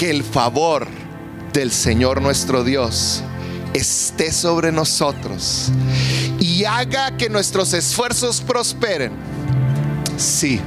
Que 0.00 0.08
el 0.08 0.24
favor 0.24 0.88
del 1.52 1.70
Señor 1.70 2.22
nuestro 2.22 2.64
Dios 2.64 3.22
esté 3.74 4.32
sobre 4.32 4.72
nosotros 4.72 5.70
y 6.38 6.64
haga 6.64 7.18
que 7.18 7.28
nuestros 7.28 7.74
esfuerzos 7.74 8.40
prosperen. 8.40 9.12
Sí, 10.16 10.58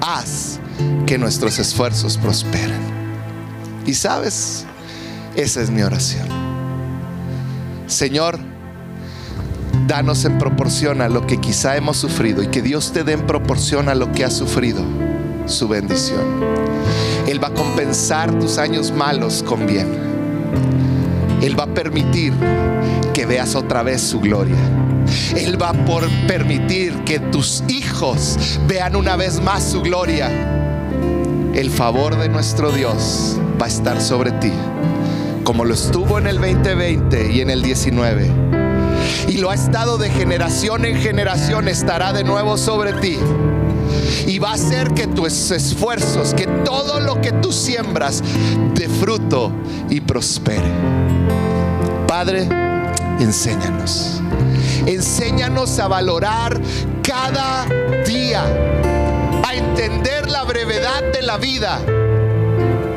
haz 0.00 0.58
que 1.06 1.18
nuestros 1.18 1.60
esfuerzos 1.60 2.18
prosperen. 2.18 2.80
Y 3.86 3.94
sabes, 3.94 4.64
esa 5.36 5.62
es 5.62 5.70
mi 5.70 5.82
oración. 5.82 6.26
Señor, 7.86 8.40
danos 9.86 10.24
en 10.24 10.38
proporción 10.38 11.00
a 11.00 11.08
lo 11.08 11.28
que 11.28 11.36
quizá 11.40 11.76
hemos 11.76 11.96
sufrido 11.96 12.42
y 12.42 12.48
que 12.48 12.60
Dios 12.60 12.92
te 12.92 13.04
dé 13.04 13.12
en 13.12 13.24
proporción 13.24 13.88
a 13.88 13.94
lo 13.94 14.10
que 14.10 14.24
has 14.24 14.34
sufrido 14.34 14.82
su 15.46 15.68
bendición. 15.68 16.72
Él 17.26 17.42
va 17.42 17.48
a 17.48 17.54
compensar 17.54 18.36
tus 18.38 18.58
años 18.58 18.90
malos 18.90 19.42
con 19.42 19.66
bien. 19.66 19.86
Él 21.40 21.58
va 21.58 21.64
a 21.64 21.74
permitir 21.74 22.32
que 23.12 23.26
veas 23.26 23.54
otra 23.54 23.82
vez 23.82 24.00
su 24.00 24.20
gloria. 24.20 24.56
Él 25.36 25.60
va 25.60 25.72
por 25.72 26.08
permitir 26.26 27.04
que 27.04 27.20
tus 27.20 27.62
hijos 27.68 28.58
vean 28.66 28.96
una 28.96 29.16
vez 29.16 29.40
más 29.40 29.62
su 29.62 29.82
gloria. 29.82 30.30
El 31.54 31.70
favor 31.70 32.16
de 32.18 32.28
nuestro 32.28 32.72
Dios 32.72 33.36
va 33.60 33.66
a 33.66 33.68
estar 33.68 34.00
sobre 34.00 34.32
ti, 34.32 34.52
como 35.44 35.64
lo 35.64 35.74
estuvo 35.74 36.18
en 36.18 36.26
el 36.26 36.40
2020 36.40 37.32
y 37.32 37.40
en 37.40 37.50
el 37.50 37.62
19. 37.62 38.30
Y 39.28 39.38
lo 39.38 39.50
ha 39.50 39.54
estado 39.54 39.98
de 39.98 40.10
generación 40.10 40.84
en 40.84 40.96
generación, 40.96 41.68
estará 41.68 42.12
de 42.12 42.24
nuevo 42.24 42.56
sobre 42.56 42.92
ti 42.94 43.18
y 44.26 44.38
va 44.38 44.50
a 44.50 44.54
hacer 44.54 44.92
que 44.94 45.06
tus 45.06 45.50
esfuerzos, 45.50 46.34
que 46.34 46.46
todo 46.64 47.00
lo 47.00 47.20
que 47.20 47.32
tú 47.32 47.52
siembras 47.52 48.22
de 48.74 48.88
fruto 48.88 49.52
y 49.90 50.00
prospere. 50.00 50.70
Padre, 52.06 52.48
enséñanos. 53.20 54.20
Enséñanos 54.86 55.78
a 55.78 55.88
valorar 55.88 56.60
cada 57.02 57.66
día, 58.06 58.44
a 59.44 59.54
entender 59.54 60.28
la 60.28 60.44
brevedad 60.44 61.02
de 61.12 61.22
la 61.22 61.36
vida 61.36 61.80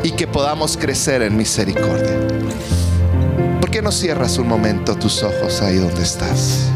y 0.03 0.11
que 0.11 0.27
podamos 0.27 0.77
crecer 0.77 1.21
en 1.21 1.35
misericordia. 1.35 2.27
¿Por 3.59 3.69
qué 3.71 3.81
no 3.81 3.91
cierras 3.91 4.37
un 4.37 4.47
momento 4.47 4.95
tus 4.95 5.23
ojos 5.23 5.61
ahí 5.61 5.77
donde 5.77 6.03
estás? 6.03 6.69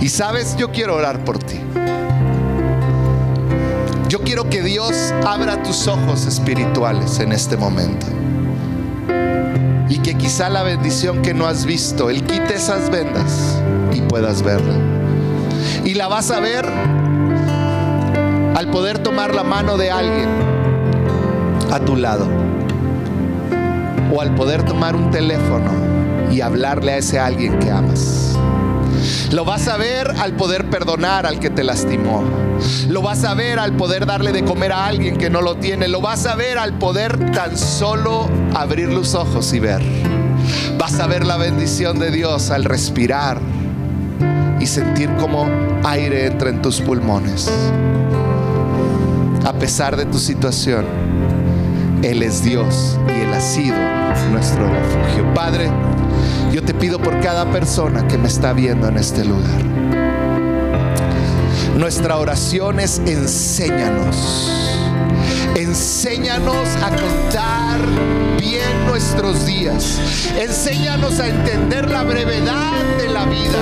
Y 0.00 0.08
sabes, 0.08 0.56
yo 0.56 0.70
quiero 0.70 0.96
orar 0.96 1.24
por 1.24 1.38
ti. 1.38 1.60
Quiero 4.34 4.50
que 4.50 4.62
Dios 4.62 5.14
abra 5.24 5.62
tus 5.62 5.86
ojos 5.86 6.26
espirituales 6.26 7.20
en 7.20 7.30
este 7.30 7.56
momento. 7.56 8.04
Y 9.88 9.98
que 9.98 10.16
quizá 10.16 10.50
la 10.50 10.64
bendición 10.64 11.22
que 11.22 11.32
no 11.32 11.46
has 11.46 11.64
visto, 11.64 12.10
Él 12.10 12.24
quite 12.24 12.54
esas 12.54 12.90
vendas 12.90 13.62
y 13.92 14.00
puedas 14.00 14.42
verla. 14.42 14.74
Y 15.84 15.94
la 15.94 16.08
vas 16.08 16.32
a 16.32 16.40
ver 16.40 16.66
al 18.56 18.70
poder 18.72 18.98
tomar 18.98 19.36
la 19.36 19.44
mano 19.44 19.76
de 19.76 19.92
alguien 19.92 20.30
a 21.70 21.78
tu 21.78 21.94
lado. 21.94 22.26
O 24.12 24.20
al 24.20 24.34
poder 24.34 24.64
tomar 24.64 24.96
un 24.96 25.12
teléfono 25.12 25.70
y 26.32 26.40
hablarle 26.40 26.90
a 26.90 26.96
ese 26.96 27.20
alguien 27.20 27.56
que 27.60 27.70
amas. 27.70 28.23
Lo 29.32 29.44
vas 29.44 29.68
a 29.68 29.76
ver 29.76 30.10
al 30.18 30.34
poder 30.34 30.68
perdonar 30.70 31.26
al 31.26 31.40
que 31.40 31.50
te 31.50 31.64
lastimó. 31.64 32.22
Lo 32.88 33.02
vas 33.02 33.24
a 33.24 33.34
ver 33.34 33.58
al 33.58 33.76
poder 33.76 34.06
darle 34.06 34.32
de 34.32 34.44
comer 34.44 34.72
a 34.72 34.86
alguien 34.86 35.16
que 35.16 35.30
no 35.30 35.42
lo 35.42 35.56
tiene. 35.56 35.88
Lo 35.88 36.00
vas 36.00 36.26
a 36.26 36.34
ver 36.36 36.58
al 36.58 36.78
poder 36.78 37.32
tan 37.32 37.56
solo 37.56 38.28
abrir 38.54 38.88
los 38.88 39.14
ojos 39.14 39.52
y 39.52 39.60
ver. 39.60 39.82
Vas 40.78 40.98
a 41.00 41.06
ver 41.06 41.26
la 41.26 41.36
bendición 41.36 41.98
de 41.98 42.10
Dios 42.10 42.50
al 42.50 42.64
respirar 42.64 43.40
y 44.60 44.66
sentir 44.66 45.10
como 45.16 45.48
aire 45.84 46.26
entra 46.26 46.50
en 46.50 46.62
tus 46.62 46.80
pulmones. 46.80 47.50
A 49.44 49.52
pesar 49.52 49.96
de 49.96 50.06
tu 50.06 50.18
situación, 50.18 50.86
Él 52.02 52.22
es 52.22 52.42
Dios 52.42 52.98
y 53.08 53.20
Él 53.20 53.34
ha 53.34 53.40
sido 53.40 53.76
nuestro 54.30 54.66
refugio. 54.68 55.34
Padre, 55.34 55.70
te 56.64 56.72
pido 56.72 56.98
por 56.98 57.20
cada 57.20 57.50
persona 57.50 58.06
que 58.08 58.16
me 58.16 58.28
está 58.28 58.52
viendo 58.52 58.88
en 58.88 58.96
este 58.96 59.24
lugar. 59.24 59.62
Nuestra 61.76 62.16
oración 62.16 62.80
es 62.80 63.00
enséñanos. 63.04 64.50
Enséñanos 65.56 66.68
a 66.82 66.88
contar 66.90 67.78
bien 68.38 68.86
nuestros 68.86 69.44
días. 69.44 69.98
Enséñanos 70.38 71.20
a 71.20 71.28
entender 71.28 71.90
la 71.90 72.02
brevedad 72.02 72.82
de 72.98 73.08
la 73.08 73.24
vida. 73.26 73.58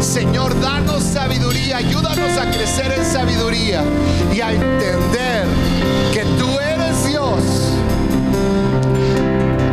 Señor, 0.00 0.60
danos 0.60 1.02
sabiduría, 1.02 1.78
ayúdanos 1.78 2.36
a 2.36 2.50
crecer 2.50 2.92
en 2.98 3.04
sabiduría 3.04 3.82
y 4.32 4.40
a 4.40 4.52
entender 4.52 5.46
que 6.12 6.24
tú 6.38 6.47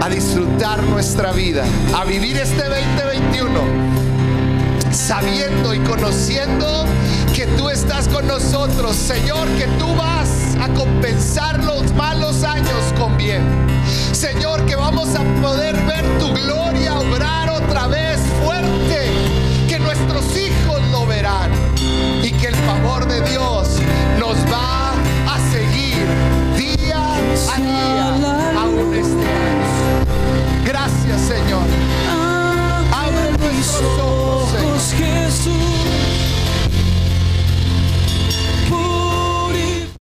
a 0.05 0.09
disfrutar 0.09 0.83
nuestra 0.83 1.31
vida, 1.31 1.65
a 1.95 2.05
vivir 2.05 2.37
este 2.37 2.63
2021, 2.63 3.59
sabiendo 4.91 5.73
y 5.73 5.79
conociendo 5.79 6.85
que 7.33 7.47
tú 7.57 7.71
estás 7.71 8.07
con 8.09 8.27
nosotros, 8.27 8.95
Señor, 8.95 9.47
que 9.57 9.65
tú 9.79 9.87
vas 9.95 10.29
a 10.61 10.71
compensar 10.75 11.63
los 11.63 11.91
malos 11.93 12.43
años 12.43 12.93
con 12.99 13.17
bien. 13.17 13.41
Señor, 14.11 14.63
que 14.67 14.75
vamos 14.75 15.15
a 15.15 15.23
poder 15.41 15.75
ver 15.87 16.05
tu 16.19 16.31
gloria 16.35 16.99
obrar 16.99 17.49
otra 17.49 17.87
vez 17.87 18.19
fuerte, 18.43 19.09
que 19.67 19.79
nuestros 19.79 20.23
hijos 20.37 20.81
lo 20.91 21.07
verán 21.07 21.49
y 22.21 22.31
que 22.31 22.49
el 22.49 22.55
favor 22.55 23.07
de 23.07 23.21
Dios 23.27 23.64